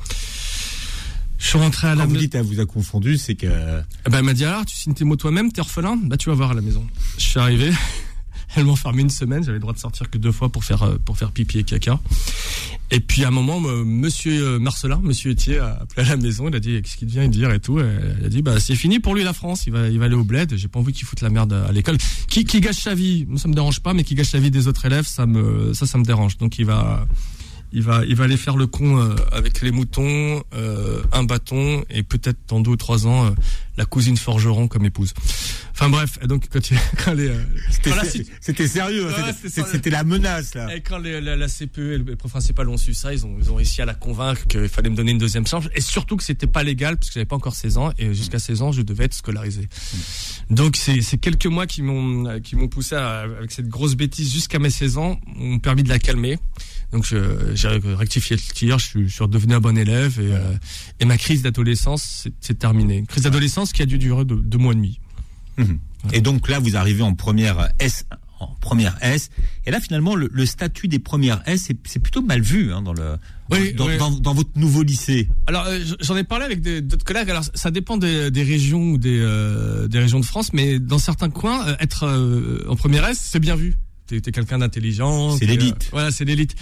[1.41, 2.21] Je suis rentré à la Quand vous maison.
[2.21, 3.83] dites elle vous a confondu, c'est que ben,
[4.13, 5.97] elle m'a dit alors, tu signes tes mots toi-même, t'es orphelin?
[6.03, 6.85] Bah, tu vas voir à la maison.
[7.17, 7.71] Je suis arrivé.
[8.53, 9.41] Elle m'a enfermé une semaine.
[9.45, 11.63] J'avais le droit de sortir que deux fois pour faire euh, pour faire pipi et
[11.63, 12.01] caca.
[12.93, 16.49] Et puis à un moment, Monsieur euh, Marcelin, Monsieur Etier a appelé à la maison.
[16.49, 17.79] Il a dit qu'est-ce qu'il vient dire et tout.
[17.79, 17.83] Et
[18.19, 19.63] elle a dit bah c'est fini pour lui la France.
[19.67, 20.53] Il va il va aller au bled.
[20.57, 21.97] J'ai pas envie qu'il foute la merde à l'école.
[22.27, 23.25] Qui qui gâche sa vie?
[23.37, 25.87] Ça me dérange pas, mais qui gâche la vie des autres élèves, ça me ça
[25.87, 26.37] ça me dérange.
[26.37, 27.07] Donc il va
[27.73, 31.83] il va, il va aller faire le con euh, avec les moutons, euh, un bâton
[31.89, 33.29] et peut-être dans deux ou trois ans euh,
[33.77, 35.13] la cousine forgeron comme épouse.
[35.71, 37.43] Enfin bref, et donc quand, il, quand les, euh,
[38.41, 39.07] c'était sérieux.
[39.07, 39.13] Ouais,
[39.49, 40.75] c'était- la menace là.
[40.75, 43.49] et quand les- la, la CPE et le principal ont su ça, ils ont, ils
[43.51, 46.23] ont réussi à la convaincre qu'il fallait me donner une deuxième chance et surtout que
[46.23, 48.81] c'était pas légal parce que j'avais pas encore 16 ans et jusqu'à 16 ans je
[48.81, 49.67] devais être scolarisé.
[50.49, 54.31] Donc c'est c'est quelques mois qui m'ont qui m'ont poussé à- avec cette grosse bêtise
[54.31, 56.37] jusqu'à mes 16 ans m'ont permis de la calmer.
[56.91, 60.39] Donc j'ai rectifié le tir, je suis, je suis redevenu un bon élève et, euh,
[60.99, 62.97] et ma crise d'adolescence c'est- c'est terminé.
[62.97, 64.99] Une crise d'adolescence qui a dû durer deux, deux mois et demi.
[66.13, 68.05] Et donc là, vous arrivez en première S,
[68.39, 69.29] en première S.
[69.67, 72.93] Et là, finalement, le, le statut des premières S, c'est- plutôt mal vu hein, dans
[72.93, 73.17] le
[73.51, 73.97] Oui, dans, oui.
[73.97, 75.29] dans- dans votre nouveau lycée.
[75.45, 77.29] Alors euh, j'en ai parlé avec d'autres collègues.
[77.29, 80.97] Alors ça dépend des, des régions ou des, euh, des régions de France, mais dans
[80.97, 83.75] certains coins, euh, être euh, en première S, c'est bien vu.
[84.17, 85.37] Es, quelqu'un d'intelligent.
[85.37, 85.75] C'est l'élite.
[85.85, 86.55] euh, voilà, c'est l'élite.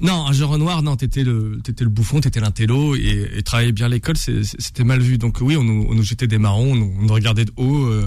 [0.00, 3.72] Non, un genre noir, non, t'étais le, t'étais le bouffon, t'étais l'intello et, et travailler
[3.72, 5.16] bien à l'école, c'était mal vu.
[5.18, 7.52] Donc oui, on nous, on nous jetait des marrons, on nous, on nous regardait de
[7.56, 7.86] haut.
[7.86, 8.06] Euh,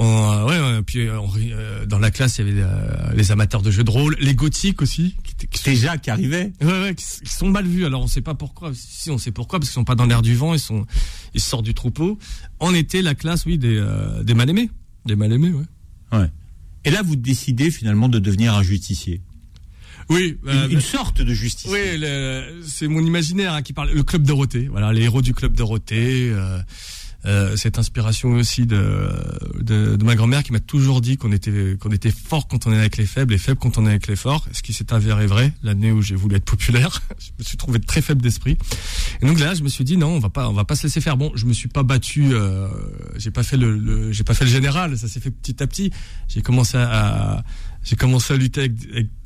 [0.00, 3.62] euh, ouais, puis euh, on euh, dans la classe, il y avait euh, les amateurs
[3.62, 6.52] de jeux de rôle, les gothiques aussi, qui, étaient- qui sont- Jacques qui arrivait.
[6.60, 7.84] Ouais, ouais, qui, sont mal vus.
[7.84, 8.70] Alors on sait pas pourquoi.
[8.74, 10.86] Si on sait pourquoi, parce qu'ils sont pas dans l'air du vent, ils sont,
[11.34, 12.16] ils sortent du troupeau.
[12.60, 14.70] On était la classe, oui, des, euh, des mal aimés,
[15.06, 16.16] des mal aimés, ouais.
[16.16, 16.30] Ouais.
[16.84, 19.20] Et là, vous décidez finalement de devenir un justicier.
[20.10, 21.70] Oui, Une, euh, une sorte de justicier.
[22.00, 23.90] oui, c'est mon imaginaire hein, qui parle.
[23.92, 26.30] Le club Dorothée, voilà, les héros du club Dorothée.
[26.32, 26.58] Euh,
[27.26, 29.08] euh, cette inspiration aussi de,
[29.60, 32.72] de, de ma grand-mère qui m'a toujours dit qu'on était qu'on était fort quand on
[32.72, 34.46] est avec les faibles et faible quand on est avec les forts.
[34.52, 37.02] Ce qui s'est avéré vrai l'année où j'ai voulu être populaire.
[37.18, 38.56] je me suis trouvé très faible d'esprit.
[39.20, 40.84] Et donc là, je me suis dit non, on va pas on va pas se
[40.84, 41.16] laisser faire.
[41.16, 42.34] Bon, je me suis pas battu.
[42.34, 42.68] Euh,
[43.16, 44.96] j'ai pas fait le, le- j'ai pas fait le général.
[44.96, 45.90] Ça s'est fait petit à petit.
[46.28, 47.42] J'ai commencé à
[47.84, 48.72] j'ai commencé à lutter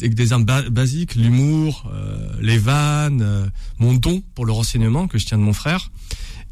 [0.01, 3.47] avec, des armes ba- basiques, l'humour, euh, les vannes, euh,
[3.79, 5.91] mon don pour le renseignement que je tiens de mon frère.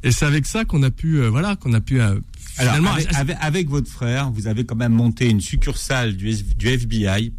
[0.03, 2.18] Et c'est avec ça qu'on a pu, euh, voilà, qu'on a pu euh,
[2.57, 7.32] Alors, avec, avec- avec votre frère, vous avez quand même monté une succursale du, FBI,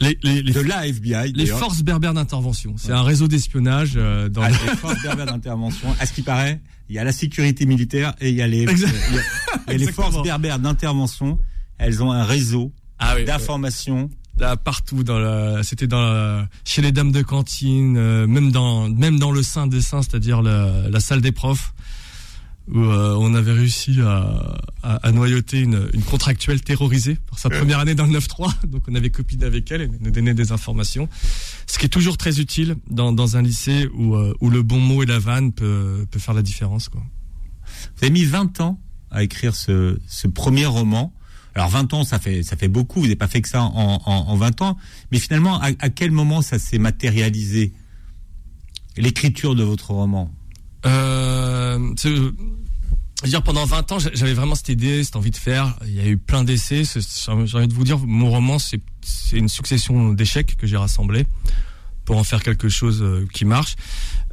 [0.00, 1.32] les, les, les, de la FBI.
[1.34, 2.74] les forces berbères d'intervention.
[2.78, 4.42] C'est un réseau d'espionnage euh, dans.
[4.42, 5.88] Ah, les forces berbères d'intervention.
[6.00, 8.62] À ce qui paraît, il y a la sécurité militaire et il y a les,
[8.62, 8.94] il y a- Exact-
[9.68, 11.38] il y a les forces berbères d'intervention.
[11.78, 14.10] Elles ont un réseau Ah oui, d'information.
[14.38, 18.88] Là, partout dans la, c'était dans la- chez les dames de cantine, euh, même dans
[18.88, 21.72] même dans le sein des seins, c'est-à-dire la, la salle des profs,
[22.68, 27.50] où euh, on avait réussi à, à, à noyauter une, une contractuelle terrorisée pour sa
[27.50, 30.50] première année dans le 9-3, donc on avait copié avec elle et nous donnait des
[30.50, 31.06] informations,
[31.66, 34.78] ce qui est toujours très utile dans, dans un lycée où, euh, où le bon
[34.80, 36.88] mot et la vanne peut, peut faire la différence.
[36.88, 37.02] Quoi.
[37.96, 38.80] Vous avez mis 20 ans
[39.10, 41.12] à écrire ce, ce premier roman.
[41.54, 43.00] Alors 20 ans, ça fait ça fait beaucoup.
[43.00, 44.76] Vous n'avez pas fait que ça en, en, en 20 ans.
[45.12, 47.72] Mais finalement, à, quel moment ça s'est matérialisé
[48.96, 50.30] L'écriture de votre roman?
[50.86, 55.76] Euh, veux dire, pendant 20 ans, j'a- j'avais vraiment cette idée, cette envie de faire.
[55.86, 56.82] Il y a eu plein d'essais.
[56.84, 58.80] J'ai envie de vous dire, mon roman, c'est
[59.32, 61.26] une succession d'échecs que j'ai rassemblés
[62.04, 63.76] pour en faire quelque chose euh, qui marche.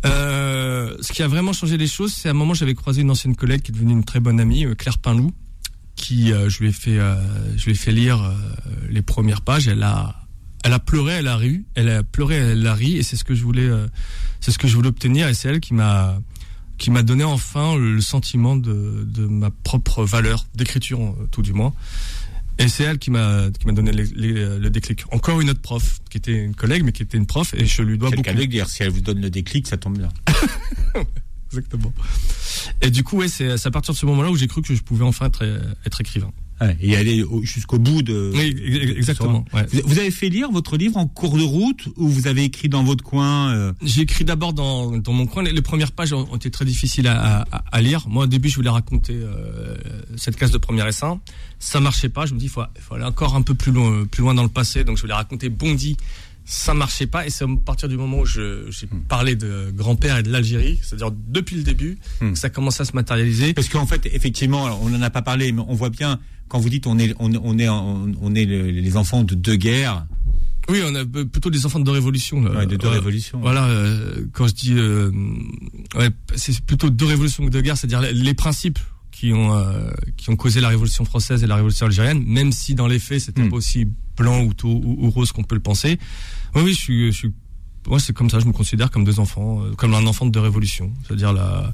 [0.05, 3.09] Euh, ce qui a vraiment changé les choses, c'est à un moment, j'avais croisé une
[3.11, 5.31] ancienne collègue qui est devenue une très bonne amie, euh, Claire Pinlou,
[6.01, 7.15] qui euh, je lui ai fait, euh,
[7.57, 8.33] je lui ai fait lire euh,
[8.89, 9.67] les premières pages.
[9.67, 10.15] Elle a,
[10.63, 13.23] elle a pleuré, elle a ri, elle a pleuré, elle a ri, et c'est ce
[13.23, 13.69] que je voulais,
[14.41, 16.19] c'est ce que je voulais obtenir, et c'est elle qui m'a,
[16.77, 21.73] qui m'a donné enfin le sentiment de, de ma propre valeur d'écriture, tout du moins.
[22.59, 25.03] Et c'est elle qui m'a qui m'a donné les- les- le déclic.
[25.11, 27.81] Encore une autre prof, qui était une collègue, mais qui était une prof, et je
[27.81, 28.37] lui dois C'est le beaucoup.
[28.37, 28.67] de dire.
[28.69, 30.09] Si elle vous donne le déclic, ça tombe bien.
[31.51, 31.93] Exactement.
[32.81, 34.81] Et du coup, ouais, c'est à partir de ce moment-là où j'ai cru que je
[34.81, 35.43] pouvais enfin être,
[35.85, 36.31] être écrivain.
[36.61, 38.31] Ouais, et aller au- jusqu'au bout de.
[38.35, 39.43] Oui, ex- exactement.
[39.51, 39.65] ouais.
[39.83, 42.83] Vous avez fait lire votre livre en cours de route ou vous avez écrit dans
[42.83, 45.41] votre coin euh, J'ai écrit d'abord dans, dans mon coin.
[45.41, 48.07] Les, les premières pages ont, été très difficiles à, à- à lire.
[48.07, 49.75] Moi, au début, je voulais raconter euh,
[50.17, 51.19] cette case de premier essaim.
[51.57, 52.27] Ça marchait pas.
[52.27, 52.61] Je me dis, il faut,
[52.93, 54.83] aller encore un peu plus loin, plus loin dans le passé.
[54.83, 55.97] Donc, je voulais raconter Bondy.
[56.43, 57.25] Ça marchait pas.
[57.25, 61.11] Et c'est à partir du moment où j'ai parlé de grand-père et de l'Algérie, c'est-à-dire
[61.11, 62.31] depuis le début, Hmm.
[62.33, 63.53] que ça commence à se matérialiser.
[63.53, 66.59] Parce qu'en fait, effectivement, alors, on n'en a pas parlé, mais on voit bien quand
[66.59, 70.05] vous dites on est on, on est on est le- les enfants de deux guerres,
[70.69, 72.41] Oui, on a euh, plutôt des enfants de révolution.
[72.41, 72.51] là.
[72.51, 73.39] ouais, de deux Euh, révolutions.
[73.39, 75.09] Voilà, euh, quand je dis, euh,
[75.95, 78.79] ouais, c'est plutôt deux révolutions que deux guerres, c'est-à-dire les, les principes
[79.11, 82.75] qui ont euh, qui ont causé la révolution française et la révolution algérienne, même si
[82.75, 83.49] dans les faits c'était Hmm.
[83.49, 83.87] pas aussi
[84.17, 85.99] blanc ou, tau- ou, ou rose qu'on peut le penser.
[86.55, 87.31] Oui, oui, je suis, je suis,
[87.87, 90.31] moi c'est comme ça, je me considère comme deux enfants, euh, comme un enfant de
[90.31, 91.73] deux révolutions, c'est-à-dire la,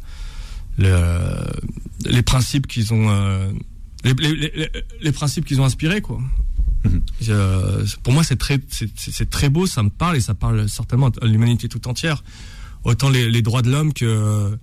[0.78, 3.52] le- les principes qu'ils ont, euh,
[4.04, 4.70] les, les, les,
[5.02, 6.20] les principes qu'ils ont inspirés quoi.
[7.30, 11.10] Euh, pour moi, c'est très, c'est- très beau, ça me parle et ça parle certainement
[11.22, 12.24] à l'humanité tout entière.
[12.84, 14.58] Autant les droits de l'homme que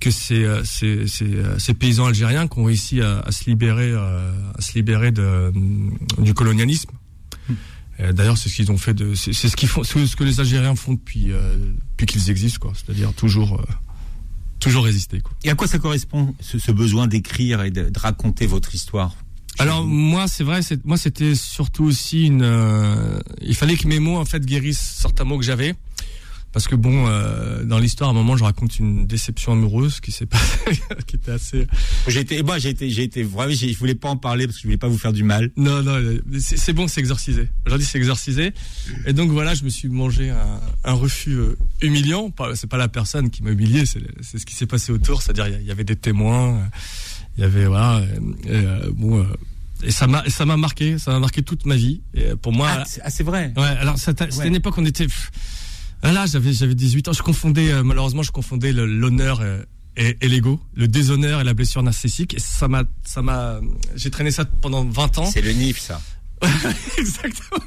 [0.00, 3.44] que ces, euh, ces, ces, euh, ces paysans algériens qui ont réussi à, à se
[3.48, 5.52] libérer, euh, à se libérer de,
[6.18, 6.90] du colonialisme.
[8.00, 10.24] Euh, D'ailleurs, c'est ce qu'ils ont fait de, c'est ce qu'ils font, c'est ce que
[10.24, 11.56] les Algériens font depuis, euh,
[11.92, 12.72] depuis qu'ils existent, quoi.
[12.74, 13.64] C'est-à-dire toujours, euh,
[14.60, 15.32] toujours résister, quoi.
[15.44, 19.14] Et à quoi ça correspond ce, ce besoin d'écrire et de, de raconter votre histoire
[19.58, 22.42] Alors moi c'est vrai, moi c'était surtout aussi une.
[22.42, 25.74] euh, il fallait que mes mots en fait guérissent certains mots que j'avais,
[26.56, 30.10] parce que bon, euh, dans l'histoire à un moment je raconte une déception amoureuse qui
[30.10, 31.66] s'est passée, qui était assez.
[32.08, 34.62] J'ai été, moi j'ai été, j'ai été vraiment, je voulais pas en parler parce que
[34.62, 35.50] je voulais pas vous faire du mal.
[35.58, 37.50] Non non, euh, c'est bon, c'est exorcisé.
[37.66, 38.54] Aujourd'hui c'est exorcisé,
[39.04, 42.32] et donc voilà, je me suis mangé un, un refus euh, humiliant.
[42.54, 45.66] C'est pas la personne qui m'a humilié, c'est ce qui s'est passé autour, c'est-à-dire il
[45.66, 46.60] y avait des témoins, euh,
[47.36, 48.06] il y avait voilà, euh,
[48.46, 49.20] et, euh, bon.
[49.20, 49.24] euh,
[49.84, 52.00] et ça m'a, ça m'a marqué, ça m'a marqué toute ma vie.
[52.14, 53.52] Et pour moi, Ah, c'est ah, c'est vrai.
[53.58, 54.48] Ouais, alors c'était Ouais.
[54.48, 55.04] une époque où on était.
[55.04, 55.30] pff,
[56.02, 57.12] Là, j'avais j'avais 18 ans.
[57.12, 59.62] Je confondais euh, malheureusement, je confondais l'honneur euh,
[59.96, 62.34] et, et l'ego, le déshonneur et la blessure narcissique.
[62.34, 63.60] Et ça m'a ça m'a
[63.96, 65.26] j'ai traîné ça pendant 20 ans.
[65.26, 66.00] C'est le NIF ça.
[66.98, 67.60] Exactement.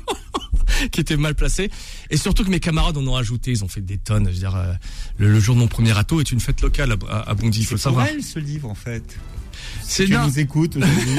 [0.91, 1.69] qui était mal placé
[2.09, 4.25] et surtout que mes camarades en ont rajouté, ils ont fait des tonnes.
[4.27, 4.73] Je veux dire, euh,
[5.17, 7.65] le, le jour de mon premier râteau est une fête locale à, à, Bondy, il
[7.65, 8.05] faut le C'est savoir.
[8.05, 9.17] elle ce livre en fait.
[9.89, 10.27] C'est Tu non.
[10.27, 11.15] nous écoutes aujourd'hui.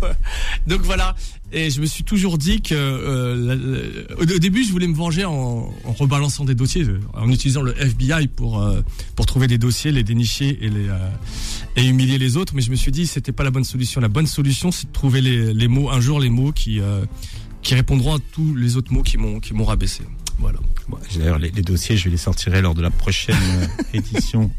[0.66, 1.14] Donc voilà.
[1.52, 4.94] Et je me suis toujours dit que euh, la- la- au, début, je voulais me
[4.94, 8.80] venger en, en rebalançant des dossiers, euh, en utilisant le FBI pour euh,
[9.14, 11.08] pour trouver des dossiers, les dénicher et les euh,
[11.76, 12.54] et humilier les autres.
[12.54, 14.00] Mais je me suis dit, c'était pas la bonne solution.
[14.00, 17.04] La bonne solution, c'est de trouver les, les mots un jour, les mots qui euh,
[17.62, 20.02] qui répondront à tous les autres mots qui m'ont qui m'ont rabaissé.
[20.38, 20.58] Voilà.
[20.88, 24.50] Bon, D'ailleurs, les, les dossiers, je les sortirai lors de la prochaine euh, édition.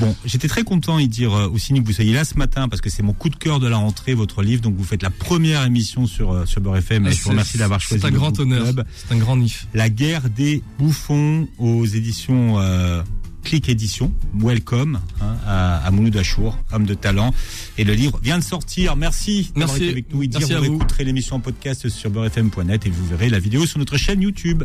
[0.00, 2.80] Bon, j'étais très content, y dire euh, aussi que vous soyez là ce matin parce
[2.80, 4.60] que c'est mon coup de cœur de la rentrée, votre livre.
[4.62, 7.06] Donc vous faites la première émission sur euh, sur Beurre FM.
[7.06, 8.00] Et je vous remercie d'avoir choisi.
[8.02, 8.66] C'est un grand honneur.
[8.96, 9.66] C'est un grand nif.
[9.72, 13.02] La guerre des bouffons aux éditions euh,
[13.44, 14.12] Click Édition.
[14.36, 17.32] Welcome hein, à, à Mouloud Achour, homme de talent.
[17.78, 18.96] Et le livre vient de sortir.
[18.96, 19.82] Merci d'avoir Merci.
[19.84, 20.22] été avec nous.
[20.22, 20.74] Et dire, Merci à vous vous.
[20.76, 24.64] écouterez l'émission en podcast sur beurrefm.net et vous verrez la vidéo sur notre chaîne YouTube.